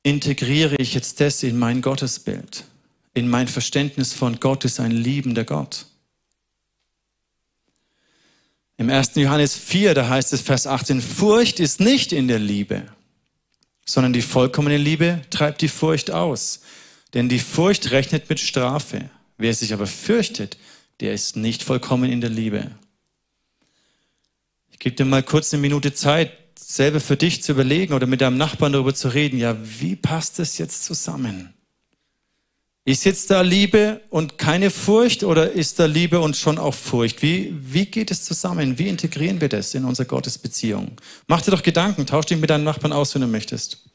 integriere 0.04 0.76
ich 0.76 0.94
jetzt 0.94 1.20
das 1.20 1.44
in 1.44 1.58
mein 1.58 1.82
Gottesbild, 1.82 2.66
in 3.14 3.28
mein 3.28 3.48
Verständnis 3.48 4.14
von 4.14 4.40
Gott 4.40 4.66
ist 4.66 4.80
ein 4.80 4.92
liebender 4.92 5.46
Gott. 5.46 5.86
Im 8.78 8.90
1. 8.90 9.16
Johannes 9.16 9.56
4, 9.56 9.94
da 9.94 10.10
heißt 10.10 10.34
es 10.34 10.42
Vers 10.42 10.68
18, 10.68 11.02
Furcht 11.02 11.60
ist 11.60 11.80
nicht 11.80 12.12
in 12.12 12.28
der 12.28 12.40
Liebe, 12.40 12.84
sondern 13.86 14.14
die 14.14 14.22
vollkommene 14.22 14.78
Liebe 14.78 15.22
treibt 15.30 15.62
die 15.62 15.68
Furcht 15.68 16.12
aus. 16.12 16.62
Denn 17.14 17.30
die 17.30 17.40
Furcht 17.40 17.92
rechnet 17.92 18.30
mit 18.30 18.40
Strafe. 18.40 19.10
Wer 19.38 19.54
sich 19.54 19.74
aber 19.74 19.88
fürchtet, 19.88 20.58
der 21.00 21.14
ist 21.14 21.36
nicht 21.36 21.64
vollkommen 21.64 22.12
in 22.12 22.22
der 22.22 22.30
Liebe. 22.30 22.72
Ich 24.72 24.80
gebe 24.80 24.96
dir 24.96 25.06
mal 25.06 25.24
kurz 25.24 25.54
eine 25.54 25.62
Minute 25.62 25.94
Zeit, 25.94 26.32
selber 26.58 27.00
für 27.00 27.18
dich 27.18 27.44
zu 27.44 27.52
überlegen 27.52 27.94
oder 27.94 28.08
mit 28.08 28.22
deinem 28.22 28.38
Nachbarn 28.38 28.74
darüber 28.74 28.94
zu 28.94 29.10
reden, 29.10 29.38
ja, 29.38 29.58
wie 29.62 29.96
passt 29.96 30.40
das 30.40 30.58
jetzt 30.58 30.84
zusammen? 30.84 31.54
Ist 32.86 33.06
jetzt 33.06 33.32
da 33.32 33.42
Liebe 33.42 34.02
und 34.10 34.38
keine 34.38 34.70
Furcht 34.70 35.24
oder 35.24 35.52
ist 35.52 35.80
da 35.80 35.86
Liebe 35.86 36.20
und 36.20 36.36
schon 36.36 36.58
auch 36.58 36.74
Furcht? 36.74 37.22
Wie, 37.22 37.56
wie 37.58 37.86
geht 37.86 38.12
es 38.12 38.26
zusammen? 38.26 38.78
Wie 38.78 38.90
integrieren 38.90 39.40
wir 39.40 39.48
das 39.48 39.74
in 39.74 39.86
unsere 39.86 40.06
Gottesbeziehung? 40.06 40.92
Mach 41.28 41.42
dir 41.42 41.52
doch 41.52 41.64
Gedanken, 41.64 42.06
tausch 42.06 42.26
dich 42.26 42.38
mit 42.38 42.50
deinem 42.50 42.66
Nachbarn 42.66 42.92
aus, 42.92 43.16
wenn 43.16 43.22
du 43.22 43.28
möchtest. 43.28 43.93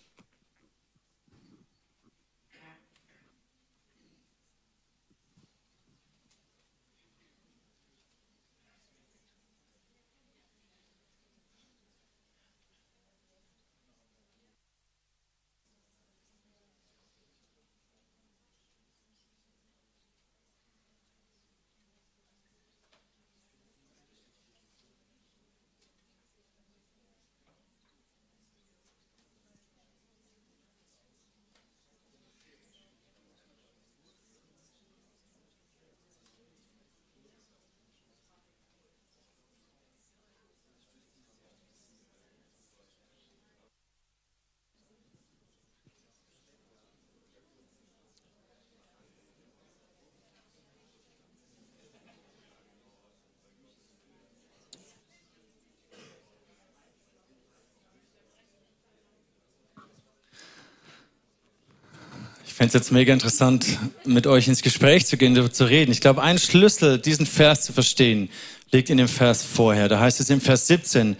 Fände 62.58 62.70
es 62.70 62.74
jetzt 62.74 62.90
mega 62.90 63.12
interessant, 63.12 63.78
mit 64.04 64.26
euch 64.26 64.48
ins 64.48 64.62
Gespräch 64.62 65.06
zu 65.06 65.16
gehen, 65.16 65.32
darüber 65.32 65.52
zu 65.52 65.66
reden. 65.66 65.92
Ich 65.92 66.00
glaube, 66.00 66.22
ein 66.22 66.40
Schlüssel, 66.40 66.98
diesen 66.98 67.24
Vers 67.24 67.62
zu 67.62 67.72
verstehen, 67.72 68.30
liegt 68.72 68.90
in 68.90 68.96
dem 68.96 69.06
Vers 69.06 69.44
vorher. 69.44 69.88
Da 69.88 70.00
heißt 70.00 70.18
es 70.18 70.28
im 70.28 70.40
Vers 70.40 70.66
17, 70.66 71.16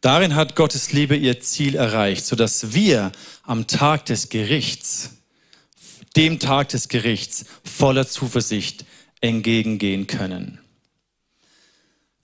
darin 0.00 0.34
hat 0.34 0.56
Gottes 0.56 0.90
Liebe 0.90 1.14
ihr 1.14 1.38
Ziel 1.38 1.76
erreicht, 1.76 2.26
sodass 2.26 2.74
wir 2.74 3.12
am 3.44 3.68
Tag 3.68 4.06
des 4.06 4.30
Gerichts, 4.30 5.10
dem 6.16 6.40
Tag 6.40 6.70
des 6.70 6.88
Gerichts, 6.88 7.44
voller 7.62 8.08
Zuversicht 8.08 8.84
entgegengehen 9.20 10.08
können. 10.08 10.58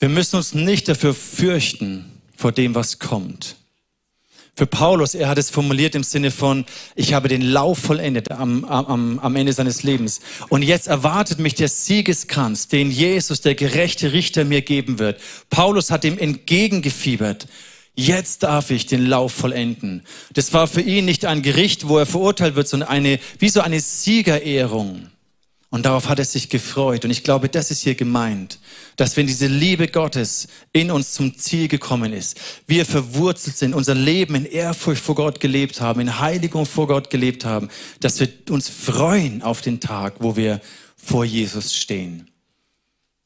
Wir 0.00 0.09
müssen 0.09 0.35
uns 0.35 0.55
nicht 0.55 0.88
dafür 0.88 1.14
fürchten 1.14 2.20
vor 2.37 2.50
dem, 2.50 2.74
was 2.74 2.98
kommt 2.98 3.55
für 4.57 4.66
Paulus, 4.66 5.14
er 5.14 5.29
hat 5.29 5.37
es 5.37 5.51
formuliert 5.51 5.95
im 5.95 6.03
Sinne 6.03 6.31
von, 6.31 6.64
ich 6.95 7.12
habe 7.12 7.29
den 7.29 7.42
Lauf 7.42 7.79
vollendet 7.79 8.31
am, 8.31 8.64
am, 8.64 9.19
am 9.19 9.37
Ende 9.37 9.53
seines 9.53 9.83
Lebens. 9.83 10.21
Und 10.49 10.62
jetzt 10.62 10.88
erwartet 10.88 11.38
mich 11.38 11.55
der 11.55 11.69
Siegeskranz, 11.69 12.66
den 12.66 12.90
Jesus, 12.90 13.42
der 13.42 13.55
gerechte 13.55 14.14
Richter, 14.14 14.47
mir 14.47 14.62
geben 14.62 14.99
wird. 14.99 15.21
Paulus 15.51 15.90
hat 15.90 16.05
ihm 16.05 16.16
entgegengefiebert. 16.16 17.47
Jetzt 17.95 18.45
darf 18.45 18.71
ich 18.71 18.87
den 18.87 19.05
Lauf 19.05 19.33
vollenden. 19.33 20.03
Das 20.33 20.55
war 20.55 20.66
für 20.66 20.81
ihn 20.81 21.05
nicht 21.05 21.27
ein 21.27 21.42
Gericht, 21.42 21.88
wo 21.88 21.99
er 21.99 22.07
verurteilt 22.07 22.57
wird, 22.57 22.69
sondern 22.69 22.88
eine, 22.88 23.19
wie 23.38 23.51
so 23.51 23.61
eine 23.61 23.81
Siegerehrung. 23.81 25.11
Und 25.77 25.85
darauf 25.85 26.09
hat 26.09 26.19
er 26.19 26.25
sich 26.25 26.49
gefreut. 26.49 27.05
Und 27.05 27.11
ich 27.11 27.23
glaube, 27.23 27.51
das 27.51 27.71
ist 27.71 27.83
hier 27.83 27.97
gemeint, 27.97 28.61
dass 28.97 29.19
wenn 29.19 29.27
diese 29.27 29.47
Liebe 29.47 29.89
Gottes 29.89 30.49
in 30.73 30.91
uns 30.91 31.12
zum 31.12 31.37
Ziel 31.37 31.69
gekommen 31.69 32.15
ist, 32.15 32.41
wir 32.67 32.87
verwurzelt 32.87 33.59
sind, 33.59 33.75
unser 33.75 33.95
Leben 33.95 34.37
in 34.37 34.47
Ehrfurcht 34.47 35.03
vor 35.03 35.17
Gott 35.17 35.39
gelebt 35.39 35.83
haben, 35.83 36.01
in 36.01 36.19
Heiligung 36.19 36.65
vor 36.65 36.87
Gott 36.87 37.11
gelebt 37.11 37.45
haben, 37.45 37.69
dass 38.01 38.19
wir 38.21 38.29
uns 38.49 38.71
freuen 38.71 39.43
auf 39.43 39.61
den 39.61 39.79
Tag, 39.79 40.15
wo 40.21 40.35
wir 40.35 40.62
vor 40.97 41.27
Jesus 41.27 41.75
stehen. 41.75 42.31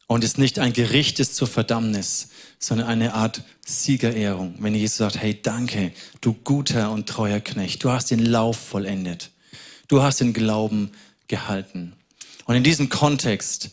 Und 0.08 0.24
es 0.24 0.36
nicht 0.36 0.58
ein 0.58 0.72
Gericht 0.72 1.20
ist 1.20 1.36
zur 1.36 1.46
Verdammnis, 1.46 2.30
sondern 2.58 2.88
eine 2.88 3.14
Art 3.14 3.44
Siegerehrung. 3.64 4.56
Wenn 4.58 4.74
Jesus 4.74 4.96
sagt, 4.96 5.22
hey, 5.22 5.40
danke, 5.40 5.92
du 6.20 6.32
guter 6.32 6.90
und 6.90 7.08
treuer 7.08 7.38
Knecht, 7.38 7.84
du 7.84 7.92
hast 7.92 8.10
den 8.10 8.26
Lauf 8.26 8.56
vollendet. 8.56 9.30
Du 9.86 10.02
hast 10.02 10.20
den 10.20 10.32
Glauben 10.32 10.90
gehalten. 11.28 11.94
Und 12.50 12.56
in 12.56 12.64
diesem 12.64 12.88
Kontext 12.88 13.70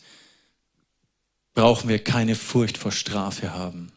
brauchen 1.52 1.88
wir 1.88 1.98
keine 1.98 2.36
Furcht 2.36 2.78
vor 2.78 2.92
Strafe 2.92 3.52
haben. 3.52 3.90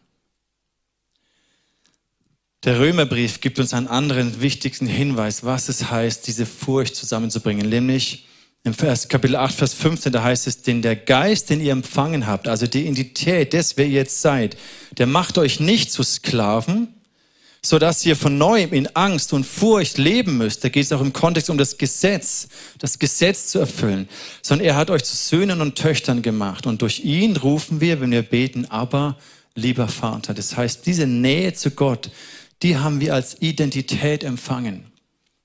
Der 2.63 2.79
Römerbrief 2.79 3.41
gibt 3.41 3.59
uns 3.59 3.75
einen 3.75 3.85
anderen 3.85 4.41
wichtigsten 4.41 4.87
Hinweis, 4.87 5.43
was 5.43 5.69
es 5.69 5.91
heißt, 5.91 6.25
diese 6.25 6.47
Furcht 6.47 6.95
zusammenzubringen. 6.95 7.69
Nämlich 7.69 8.25
im 8.63 8.73
Vers, 8.73 9.07
Kapitel 9.07 9.35
8, 9.35 9.53
Vers 9.53 9.75
15, 9.75 10.13
da 10.13 10.23
heißt 10.23 10.47
es, 10.47 10.63
denn 10.63 10.81
der 10.81 10.95
Geist, 10.95 11.51
den 11.51 11.61
ihr 11.61 11.73
empfangen 11.73 12.25
habt, 12.25 12.47
also 12.47 12.65
die 12.65 12.81
Identität 12.81 13.53
des, 13.53 13.77
wer 13.77 13.85
ihr 13.85 13.91
jetzt 13.91 14.19
seid, 14.23 14.57
der 14.97 15.05
macht 15.05 15.37
euch 15.37 15.59
nicht 15.59 15.91
zu 15.91 16.01
Sklaven, 16.01 16.87
so 17.63 17.77
dass 17.77 18.05
ihr 18.05 18.15
von 18.15 18.37
neuem 18.37 18.73
in 18.73 18.87
Angst 18.95 19.33
und 19.33 19.45
Furcht 19.45 19.97
leben 19.97 20.37
müsst. 20.37 20.63
Da 20.63 20.69
geht 20.69 20.83
es 20.83 20.91
auch 20.91 21.01
im 21.01 21.13
Kontext 21.13 21.49
um 21.49 21.57
das 21.57 21.77
Gesetz, 21.77 22.47
das 22.79 22.97
Gesetz 22.97 23.47
zu 23.47 23.59
erfüllen, 23.59 24.09
sondern 24.41 24.65
er 24.65 24.75
hat 24.75 24.89
euch 24.89 25.03
zu 25.03 25.15
Söhnen 25.15 25.61
und 25.61 25.77
Töchtern 25.77 26.21
gemacht 26.23 26.65
und 26.65 26.81
durch 26.81 27.01
ihn 27.01 27.37
rufen 27.37 27.79
wir, 27.79 28.01
wenn 28.01 28.11
wir 28.11 28.23
beten, 28.23 28.65
aber 28.65 29.17
lieber 29.53 29.87
Vater. 29.87 30.33
Das 30.33 30.57
heißt, 30.57 30.85
diese 30.87 31.05
Nähe 31.05 31.53
zu 31.53 31.71
Gott, 31.71 32.09
die 32.63 32.77
haben 32.77 32.99
wir 32.99 33.13
als 33.13 33.41
Identität 33.41 34.23
empfangen. 34.23 34.85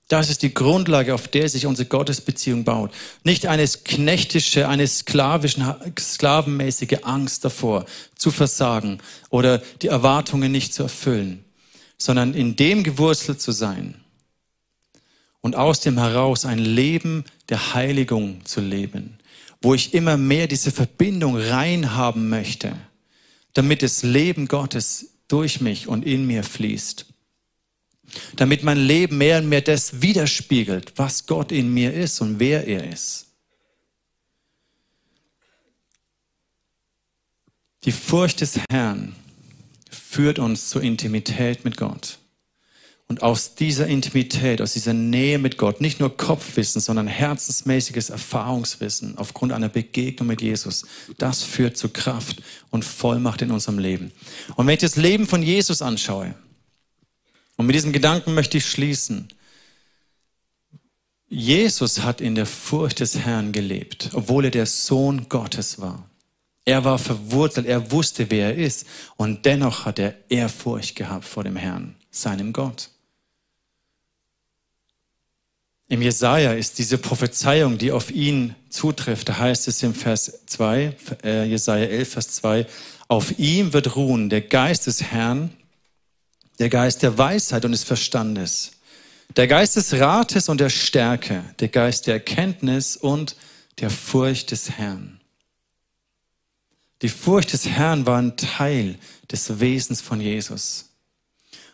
Das 0.08 0.30
ist 0.30 0.42
die 0.42 0.54
Grundlage, 0.54 1.14
auf 1.14 1.26
der 1.26 1.48
sich 1.48 1.66
unsere 1.66 1.88
Gottesbeziehung 1.88 2.62
baut. 2.62 2.92
Nicht 3.24 3.46
eine 3.46 3.66
knechtische, 3.66 4.68
eine 4.68 4.86
sklavischen, 4.86 5.64
sklavenmäßige 5.98 6.98
Angst 7.02 7.44
davor, 7.44 7.86
zu 8.14 8.30
versagen 8.30 9.00
oder 9.30 9.58
die 9.82 9.88
Erwartungen 9.88 10.52
nicht 10.52 10.72
zu 10.72 10.84
erfüllen 10.84 11.45
sondern 11.98 12.34
in 12.34 12.56
dem 12.56 12.82
gewurzelt 12.82 13.40
zu 13.40 13.52
sein 13.52 13.94
und 15.40 15.56
aus 15.56 15.80
dem 15.80 15.98
heraus 15.98 16.44
ein 16.44 16.58
Leben 16.58 17.24
der 17.48 17.74
Heiligung 17.74 18.44
zu 18.44 18.60
leben, 18.60 19.18
wo 19.62 19.74
ich 19.74 19.94
immer 19.94 20.16
mehr 20.16 20.46
diese 20.46 20.70
Verbindung 20.70 21.36
rein 21.36 21.94
haben 21.94 22.28
möchte, 22.28 22.76
damit 23.52 23.82
das 23.82 24.02
Leben 24.02 24.48
Gottes 24.48 25.10
durch 25.28 25.60
mich 25.60 25.88
und 25.88 26.04
in 26.04 26.26
mir 26.26 26.44
fließt. 26.44 27.06
Damit 28.36 28.62
mein 28.62 28.78
Leben 28.78 29.18
mehr 29.18 29.38
und 29.38 29.48
mehr 29.48 29.62
das 29.62 30.00
widerspiegelt, 30.00 30.92
was 30.96 31.26
Gott 31.26 31.50
in 31.50 31.72
mir 31.72 31.92
ist 31.92 32.20
und 32.20 32.38
wer 32.38 32.66
er 32.66 32.88
ist. 32.92 33.26
Die 37.84 37.92
Furcht 37.92 38.40
des 38.40 38.58
Herrn 38.70 39.14
führt 40.16 40.38
uns 40.38 40.70
zur 40.70 40.82
Intimität 40.82 41.66
mit 41.66 41.76
Gott. 41.76 42.16
Und 43.06 43.22
aus 43.22 43.54
dieser 43.54 43.86
Intimität, 43.86 44.62
aus 44.62 44.72
dieser 44.72 44.94
Nähe 44.94 45.38
mit 45.38 45.58
Gott, 45.58 45.82
nicht 45.82 46.00
nur 46.00 46.16
Kopfwissen, 46.16 46.80
sondern 46.80 47.06
herzensmäßiges 47.06 48.08
Erfahrungswissen 48.08 49.18
aufgrund 49.18 49.52
einer 49.52 49.68
Begegnung 49.68 50.28
mit 50.28 50.40
Jesus, 50.40 50.86
das 51.18 51.42
führt 51.42 51.76
zu 51.76 51.90
Kraft 51.90 52.42
und 52.70 52.82
Vollmacht 52.82 53.42
in 53.42 53.50
unserem 53.50 53.78
Leben. 53.78 54.10
Und 54.54 54.66
wenn 54.66 54.72
ich 54.72 54.80
das 54.80 54.96
Leben 54.96 55.26
von 55.26 55.42
Jesus 55.42 55.82
anschaue, 55.82 56.34
und 57.58 57.66
mit 57.66 57.74
diesem 57.76 57.92
Gedanken 57.92 58.32
möchte 58.32 58.56
ich 58.56 58.64
schließen, 58.64 59.28
Jesus 61.28 62.00
hat 62.00 62.22
in 62.22 62.34
der 62.34 62.46
Furcht 62.46 63.00
des 63.00 63.18
Herrn 63.18 63.52
gelebt, 63.52 64.10
obwohl 64.14 64.46
er 64.46 64.50
der 64.50 64.66
Sohn 64.66 65.28
Gottes 65.28 65.78
war. 65.78 66.08
Er 66.66 66.84
war 66.84 66.98
verwurzelt, 66.98 67.66
er 67.66 67.92
wusste, 67.92 68.28
wer 68.28 68.48
er 68.48 68.56
ist. 68.56 68.86
Und 69.16 69.46
dennoch 69.46 69.86
hat 69.86 69.98
er 70.00 70.14
Ehrfurcht 70.28 70.96
gehabt 70.96 71.24
vor 71.24 71.44
dem 71.44 71.56
Herrn, 71.56 71.94
seinem 72.10 72.52
Gott. 72.52 72.90
Im 75.88 76.02
Jesaja 76.02 76.52
ist 76.52 76.78
diese 76.78 76.98
Prophezeiung, 76.98 77.78
die 77.78 77.92
auf 77.92 78.10
ihn 78.10 78.56
zutrifft, 78.68 79.28
da 79.28 79.38
heißt 79.38 79.68
es 79.68 79.84
im 79.84 79.94
Vers 79.94 80.40
2, 80.46 80.96
äh, 81.22 81.44
Jesaja 81.44 81.86
11, 81.86 82.08
Vers 82.10 82.28
2, 82.32 82.66
auf 83.06 83.38
ihm 83.38 83.72
wird 83.72 83.94
ruhen 83.94 84.28
der 84.28 84.40
Geist 84.40 84.88
des 84.88 85.00
Herrn, 85.00 85.52
der 86.58 86.70
Geist 86.70 87.04
der 87.04 87.16
Weisheit 87.16 87.64
und 87.64 87.70
des 87.70 87.84
Verstandes, 87.84 88.72
der 89.36 89.46
Geist 89.46 89.76
des 89.76 89.92
Rates 89.94 90.48
und 90.48 90.60
der 90.60 90.70
Stärke, 90.70 91.44
der 91.60 91.68
Geist 91.68 92.08
der 92.08 92.14
Erkenntnis 92.14 92.96
und 92.96 93.36
der 93.78 93.90
Furcht 93.90 94.50
des 94.50 94.70
Herrn. 94.70 95.15
Die 97.02 97.08
Furcht 97.08 97.52
des 97.52 97.66
Herrn 97.66 98.06
war 98.06 98.18
ein 98.18 98.36
Teil 98.36 98.98
des 99.30 99.60
Wesens 99.60 100.00
von 100.00 100.20
Jesus. 100.20 100.86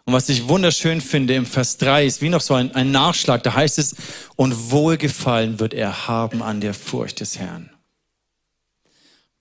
Und 0.05 0.15
was 0.15 0.29
ich 0.29 0.49
wunderschön 0.49 1.01
finde 1.01 1.35
im 1.35 1.47
Vers 1.47 1.79
3 1.79 2.07
ist 2.07 2.23
wie 2.23 2.29
noch 2.29 2.41
so 2.41 2.55
ein, 2.55 2.75
ein 2.75 2.91
Nachschlag. 2.91 3.43
Da 3.45 3.55
heißt 3.55 3.79
es, 3.79 3.95
und 4.35 4.73
Wohlgefallen 4.73 5.61
wird 5.61 5.75
er 5.75 6.09
haben 6.09 6.43
an 6.43 6.61
der 6.61 6.75
Furcht 6.75 7.21
des 7.21 7.39
Herrn. 7.39 7.71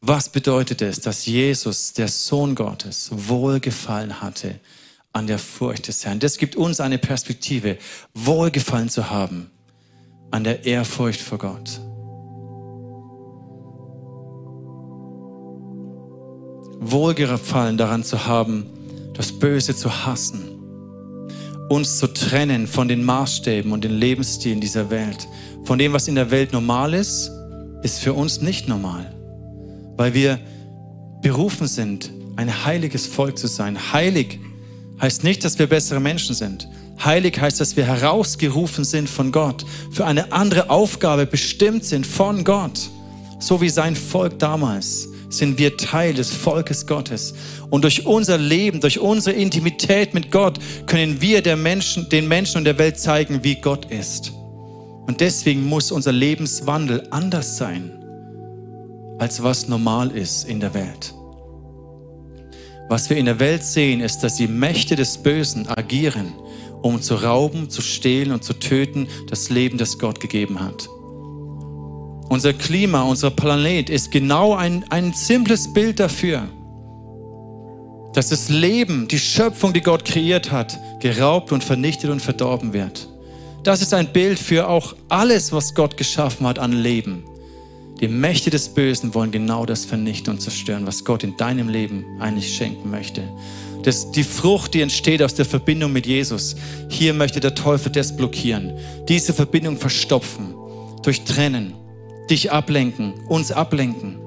Was 0.02 0.30
bedeutet 0.30 0.82
es, 0.82 1.00
dass 1.00 1.26
Jesus, 1.26 1.94
der 1.94 2.08
Sohn 2.08 2.56
Gottes, 2.56 3.10
Wohlgefallen 3.12 4.22
hatte 4.22 4.60
an 5.14 5.28
der 5.28 5.40
Furcht 5.40 5.88
des 5.88 6.06
Herrn? 6.06 6.20
Das 6.20 6.38
gibt 6.38 6.56
uns 6.56 6.80
eine 6.80 6.98
Perspektive, 7.00 7.78
Wohlgefallen 8.14 8.90
zu 8.90 9.10
haben 9.10 9.50
an 10.30 10.44
der 10.44 10.64
Ehrfurcht 10.66 11.22
vor 11.22 11.38
Gott. 11.38 11.82
Wohlgefallen 16.84 17.78
daran 17.78 18.04
zu 18.04 18.26
haben, 18.26 18.66
das 19.14 19.32
Böse 19.32 19.76
zu 19.76 20.04
hassen, 20.06 20.50
uns 21.70 22.00
zu 22.00 22.08
trennen 22.08 22.66
von 22.66 22.88
den 22.88 23.04
Maßstäben 23.04 23.72
und 23.72 23.84
den 23.84 23.92
Lebensstilen 23.92 24.60
dieser 24.60 24.90
Welt. 24.90 25.28
Von 25.64 25.78
dem, 25.78 25.94
was 25.94 26.08
in 26.08 26.16
der 26.16 26.32
Welt 26.32 26.54
normal 26.54 26.96
ist, 26.96 27.32
ist 27.84 28.00
für 28.00 28.14
uns 28.14 28.42
nicht 28.42 28.68
normal, 28.68 29.14
weil 29.96 30.16
wir 30.16 30.40
berufen 31.22 31.68
sind, 31.68 32.12
ein 32.36 32.66
heiliges 32.66 33.06
Volk 33.06 33.38
zu 33.38 33.46
sein. 33.46 33.94
Heilig 33.94 34.40
heißt 35.00 35.24
nicht, 35.24 35.46
dass 35.46 35.60
wir 35.60 35.68
bessere 35.68 36.00
Menschen 36.00 36.34
sind. 36.34 36.68
Heilig 37.04 37.40
heißt, 37.40 37.60
dass 37.60 37.78
wir 37.78 37.86
herausgerufen 37.86 38.86
sind 38.86 39.08
von 39.08 39.32
Gott, 39.32 39.66
für 39.92 40.08
eine 40.08 40.32
andere 40.32 40.72
Aufgabe 40.72 41.28
bestimmt 41.28 41.86
sind 41.86 42.08
von 42.08 42.44
Gott, 42.44 42.90
so 43.40 43.62
wie 43.62 43.70
sein 43.70 43.96
Volk 43.96 44.40
damals 44.40 45.08
sind 45.32 45.58
wir 45.58 45.78
Teil 45.78 46.14
des 46.14 46.32
Volkes 46.32 46.86
Gottes. 46.86 47.34
Und 47.70 47.84
durch 47.84 48.06
unser 48.06 48.38
Leben, 48.38 48.80
durch 48.82 49.00
unsere 49.00 49.36
Intimität 49.36 50.14
mit 50.14 50.32
Gott 50.32 50.60
können 50.86 51.22
wir 51.22 51.42
Menschen, 51.56 52.10
den 52.10 52.28
Menschen 52.28 52.60
und 52.60 52.66
der 52.66 52.78
Welt 52.78 53.00
zeigen, 53.00 53.44
wie 53.44 53.56
Gott 53.56 53.86
ist. 53.86 54.32
Und 55.08 55.22
deswegen 55.22 55.66
muss 55.66 55.92
unser 55.92 56.12
Lebenswandel 56.12 57.08
anders 57.10 57.58
sein, 57.58 57.92
als 59.20 59.42
was 59.42 59.68
normal 59.68 60.12
ist 60.12 60.48
in 60.48 60.60
der 60.60 60.74
Welt. 60.74 61.14
Was 62.90 63.10
wir 63.10 63.18
in 63.18 63.26
der 63.26 63.40
Welt 63.40 63.64
sehen, 63.64 64.02
ist, 64.02 64.20
dass 64.20 64.36
die 64.36 64.48
Mächte 64.48 64.96
des 64.96 65.18
Bösen 65.18 65.68
agieren, 65.68 66.34
um 66.82 67.02
zu 67.02 67.16
rauben, 67.16 67.70
zu 67.70 67.82
stehlen 67.82 68.32
und 68.32 68.44
zu 68.44 68.54
töten 68.54 69.08
das 69.30 69.50
Leben, 69.50 69.78
das 69.78 69.98
Gott 69.98 70.20
gegeben 70.20 70.60
hat. 70.60 70.90
Unser 72.32 72.54
Klima, 72.54 73.02
unser 73.02 73.30
Planet 73.30 73.90
ist 73.90 74.10
genau 74.10 74.56
ein, 74.56 74.86
ein 74.90 75.12
simples 75.12 75.74
Bild 75.74 76.00
dafür, 76.00 76.48
dass 78.14 78.30
das 78.30 78.48
Leben, 78.48 79.10
die 79.10 79.20
Schöpfung, 79.20 79.74
die 79.74 79.82
Gott 79.82 80.06
kreiert 80.06 80.50
hat, 80.50 80.80
geraubt 81.02 81.52
und 81.52 81.62
vernichtet 81.62 82.10
und 82.10 82.22
verdorben 82.22 82.72
wird. 82.72 83.10
Das 83.64 83.82
ist 83.82 83.94
ein 83.94 84.14
Bild 84.14 84.40
für 84.40 84.70
auch 84.70 84.96
alles, 85.10 85.52
was 85.52 85.76
Gott 85.76 85.98
geschaffen 85.98 86.48
hat 86.48 86.58
an 86.58 86.72
Leben. 86.72 87.26
Die 88.00 88.08
Mächte 88.08 88.50
des 88.50 88.70
Bösen 88.70 89.14
wollen 89.14 89.32
genau 89.32 89.66
das 89.66 89.84
vernichten 89.84 90.32
und 90.32 90.40
zerstören, 90.40 90.88
was 90.88 91.04
Gott 91.04 91.26
in 91.26 91.36
deinem 91.36 91.68
Leben 91.68 92.06
eigentlich 92.22 92.56
schenken 92.56 92.90
möchte. 92.90 93.24
Das, 93.84 94.10
die 94.10 94.24
Frucht, 94.24 94.74
die 94.74 94.80
entsteht 94.80 95.22
aus 95.22 95.36
der 95.36 95.44
Verbindung 95.44 95.92
mit 95.92 96.08
Jesus, 96.08 96.56
hier 96.88 97.14
möchte 97.14 97.42
der 97.42 97.56
Teufel 97.56 97.92
das 97.92 98.16
blockieren, 98.16 98.72
diese 99.10 99.34
Verbindung 99.34 99.76
verstopfen, 99.76 100.56
durchtrennen 101.04 101.74
dich 102.30 102.52
ablenken, 102.52 103.14
uns 103.28 103.52
ablenken, 103.52 104.20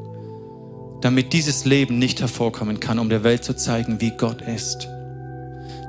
damit 1.01 1.32
dieses 1.32 1.64
Leben 1.64 1.99
nicht 1.99 2.20
hervorkommen 2.20 2.80
kann, 2.80 2.99
um 2.99 3.09
der 3.09 3.24
Welt 3.24 3.45
zu 3.45 3.55
zeigen, 3.55 4.01
wie 4.01 4.11
Gott 4.16 4.42
ist. 4.42 4.88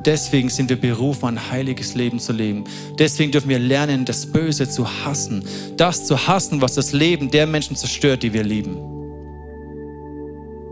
Deswegen 0.05 0.49
sind 0.49 0.69
wir 0.69 0.79
berufen, 0.79 1.25
ein 1.25 1.49
heiliges 1.51 1.95
Leben 1.95 2.19
zu 2.19 2.31
leben. 2.31 2.65
Deswegen 2.99 3.31
dürfen 3.31 3.49
wir 3.49 3.57
lernen, 3.57 4.05
das 4.05 4.27
Böse 4.27 4.69
zu 4.69 4.87
hassen. 5.03 5.43
Das 5.77 6.05
zu 6.05 6.27
hassen, 6.27 6.61
was 6.61 6.75
das 6.75 6.91
Leben 6.91 7.31
der 7.31 7.47
Menschen 7.47 7.75
zerstört, 7.75 8.21
die 8.21 8.31
wir 8.31 8.43
lieben. 8.43 8.77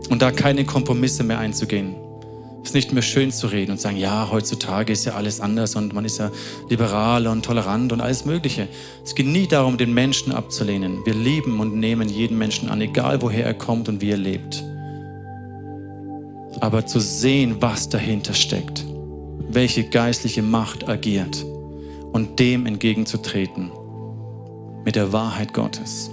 Und 0.08 0.22
da 0.22 0.30
keine 0.30 0.64
Kompromisse 0.64 1.24
mehr 1.24 1.40
einzugehen. 1.40 1.96
Es 2.64 2.70
ist 2.70 2.74
nicht 2.74 2.92
mehr 2.92 3.02
schön 3.02 3.30
zu 3.30 3.46
reden 3.46 3.70
und 3.70 3.80
sagen, 3.80 3.98
ja, 3.98 4.28
heutzutage 4.32 4.92
ist 4.92 5.04
ja 5.04 5.14
alles 5.14 5.40
anders 5.40 5.76
und 5.76 5.92
man 5.92 6.04
ist 6.04 6.18
ja 6.18 6.32
liberal 6.68 7.28
und 7.28 7.44
tolerant 7.44 7.92
und 7.92 8.00
alles 8.00 8.24
Mögliche. 8.24 8.66
Es 9.04 9.14
geht 9.14 9.26
nie 9.26 9.46
darum, 9.46 9.76
den 9.76 9.94
Menschen 9.94 10.32
abzulehnen. 10.32 11.04
Wir 11.04 11.14
lieben 11.14 11.60
und 11.60 11.76
nehmen 11.76 12.08
jeden 12.08 12.38
Menschen 12.38 12.68
an, 12.68 12.80
egal 12.80 13.22
woher 13.22 13.44
er 13.44 13.54
kommt 13.54 13.88
und 13.88 14.00
wie 14.00 14.10
er 14.10 14.16
lebt. 14.16 14.64
Aber 16.60 16.86
zu 16.86 16.98
sehen, 16.98 17.56
was 17.60 17.88
dahinter 17.88 18.34
steckt 18.34 18.84
welche 19.54 19.84
geistliche 19.84 20.42
Macht 20.42 20.88
agiert 20.88 21.44
und 22.12 22.38
dem 22.38 22.66
entgegenzutreten 22.66 23.70
mit 24.84 24.96
der 24.96 25.12
Wahrheit 25.12 25.52
Gottes. 25.52 26.10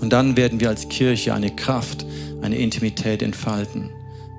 Und 0.00 0.12
dann 0.12 0.36
werden 0.36 0.60
wir 0.60 0.68
als 0.68 0.88
Kirche 0.88 1.34
eine 1.34 1.54
Kraft, 1.54 2.06
eine 2.42 2.56
Intimität 2.56 3.22
entfalten, 3.22 3.90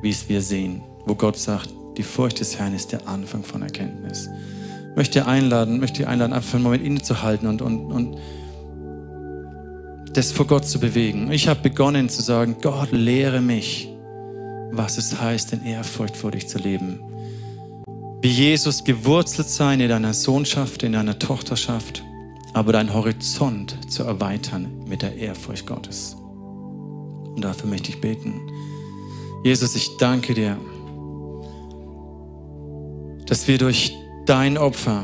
wie 0.05 0.11
es 0.11 0.29
wir 0.29 0.41
sehen, 0.41 0.81
wo 1.05 1.15
Gott 1.15 1.37
sagt, 1.37 1.73
die 1.97 2.03
Furcht 2.03 2.39
des 2.39 2.57
Herrn 2.57 2.73
ist 2.73 2.93
der 2.93 3.07
Anfang 3.07 3.43
von 3.43 3.61
Erkenntnis. 3.61 4.29
Ich 4.91 4.95
möchte 4.95 5.27
einladen, 5.27 5.79
möchte 5.81 6.07
einladen, 6.07 6.31
einfach 6.31 6.53
einen 6.53 6.63
Moment 6.63 6.85
innezuhalten 6.85 7.49
und, 7.49 7.61
und, 7.61 7.91
und 7.91 8.17
das 10.13 10.31
vor 10.31 10.47
Gott 10.47 10.65
zu 10.65 10.79
bewegen. 10.79 11.29
Ich 11.31 11.49
habe 11.49 11.59
begonnen 11.59 12.07
zu 12.07 12.21
sagen, 12.21 12.55
Gott, 12.61 12.93
lehre 12.93 13.41
mich, 13.41 13.89
was 14.71 14.97
es 14.97 15.19
heißt, 15.19 15.51
in 15.51 15.65
Ehrfurcht 15.65 16.15
vor 16.15 16.31
dich 16.31 16.47
zu 16.47 16.57
leben 16.57 17.01
wie 18.25 18.29
Jesus 18.29 18.83
gewurzelt 18.83 19.47
sein 19.47 19.79
in 19.79 19.89
deiner 19.89 20.15
Sohnschaft, 20.15 20.81
in 20.81 20.93
deiner 20.93 21.19
Tochterschaft, 21.19 22.03
aber 22.53 22.73
deinen 22.73 22.91
Horizont 22.91 23.77
zu 23.87 24.01
erweitern 24.01 24.83
mit 24.87 25.03
der 25.03 25.15
Ehrfurcht 25.15 25.67
Gottes. 25.67 26.15
Und 26.17 27.41
dafür 27.41 27.69
möchte 27.69 27.89
ich 27.89 28.01
beten. 28.01 28.41
Jesus, 29.45 29.75
ich 29.75 29.97
danke 29.97 30.33
dir, 30.33 30.57
dass 33.27 33.47
wir 33.47 33.59
durch 33.59 33.95
dein 34.25 34.57
Opfer 34.57 35.03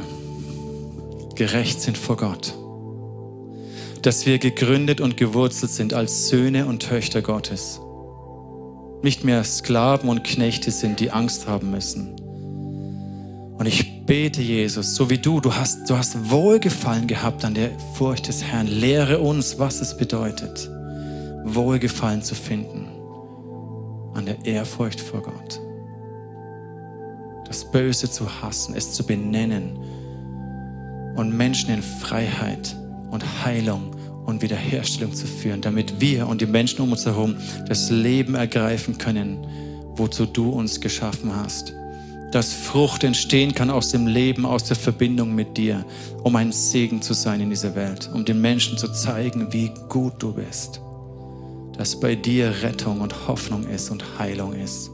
gerecht 1.36 1.80
sind 1.80 1.96
vor 1.96 2.18
Gott. 2.18 2.56
Dass 4.02 4.26
wir 4.26 4.40
gegründet 4.40 5.00
und 5.00 5.16
gewurzelt 5.16 5.72
sind 5.72 5.94
als 5.94 6.30
Söhne 6.30 6.66
und 6.66 6.82
Töchter 6.82 7.22
Gottes. 7.22 7.80
Nicht 9.04 9.24
mehr 9.24 9.44
Sklaven 9.44 10.10
und 10.10 10.24
Knechte 10.24 10.72
sind, 10.72 11.00
die 11.00 11.12
Angst 11.12 11.46
haben 11.46 11.70
müssen 11.70 12.16
und 13.60 13.68
ich 13.68 14.08
bete, 14.08 14.42
Jesus, 14.42 14.96
so 14.96 15.12
wie 15.12 15.20
du, 15.20 15.40
du 15.40 15.54
hast, 15.54 15.88
du 15.88 15.96
hast 15.96 16.32
Wohlgefallen 16.32 17.06
gehabt 17.06 17.46
an 17.46 17.54
der 17.54 17.70
Furcht 17.94 18.28
des 18.28 18.44
Herrn. 18.44 18.66
Lehre 18.66 19.20
uns, 19.20 19.60
was 19.60 19.82
es 19.82 19.96
bedeutet, 19.96 20.68
Wohlgefallen 21.44 22.24
zu 22.24 22.34
finden 22.34 22.91
an 24.14 24.26
der 24.26 24.46
Ehrfurcht 24.46 25.00
vor 25.00 25.22
Gott. 25.22 25.62
Das 27.46 27.70
Böse 27.70 28.10
zu 28.10 28.42
hassen, 28.42 28.76
es 28.76 28.94
zu 28.94 29.06
benennen 29.06 29.78
und 31.16 31.36
Menschen 31.36 31.74
in 31.74 31.82
Freiheit 31.82 32.76
und 33.10 33.24
Heilung 33.44 33.96
und 34.26 34.42
Wiederherstellung 34.42 35.14
zu 35.14 35.28
führen, 35.28 35.62
damit 35.62 36.00
wir 36.00 36.28
und 36.28 36.42
die 36.42 36.46
Menschen 36.46 36.82
um 36.82 36.92
uns 36.92 37.06
herum 37.06 37.36
das 37.68 37.90
Leben 37.90 38.36
ergreifen 38.36 38.98
können, 38.98 39.46
wozu 39.96 40.26
du 40.26 40.50
uns 40.50 40.80
geschaffen 40.80 41.36
hast 41.36 41.74
dass 42.32 42.54
Frucht 42.54 43.04
entstehen 43.04 43.54
kann 43.54 43.70
aus 43.70 43.90
dem 43.90 44.08
Leben, 44.08 44.46
aus 44.46 44.64
der 44.64 44.78
Verbindung 44.78 45.36
mit 45.36 45.58
dir, 45.58 45.86
um 46.24 46.36
ein 46.36 46.52
Segen 46.52 47.02
zu 47.02 47.14
sein 47.14 47.42
in 47.42 47.50
dieser 47.50 47.76
Welt, 47.76 48.10
um 48.14 48.26
den 48.26 48.40
Menschen 48.40 48.78
zu 48.78 48.88
zeigen, 48.92 49.52
wie 49.52 49.72
gut 49.90 50.14
du 50.20 50.34
bist, 50.34 50.82
dass 51.82 52.00
bei 52.00 52.14
dir 52.14 52.62
Rettung 52.62 53.02
und 53.02 53.28
Hoffnung 53.28 53.64
ist 53.64 53.90
und 53.90 54.20
Heilung 54.20 54.54
ist. 54.54 54.92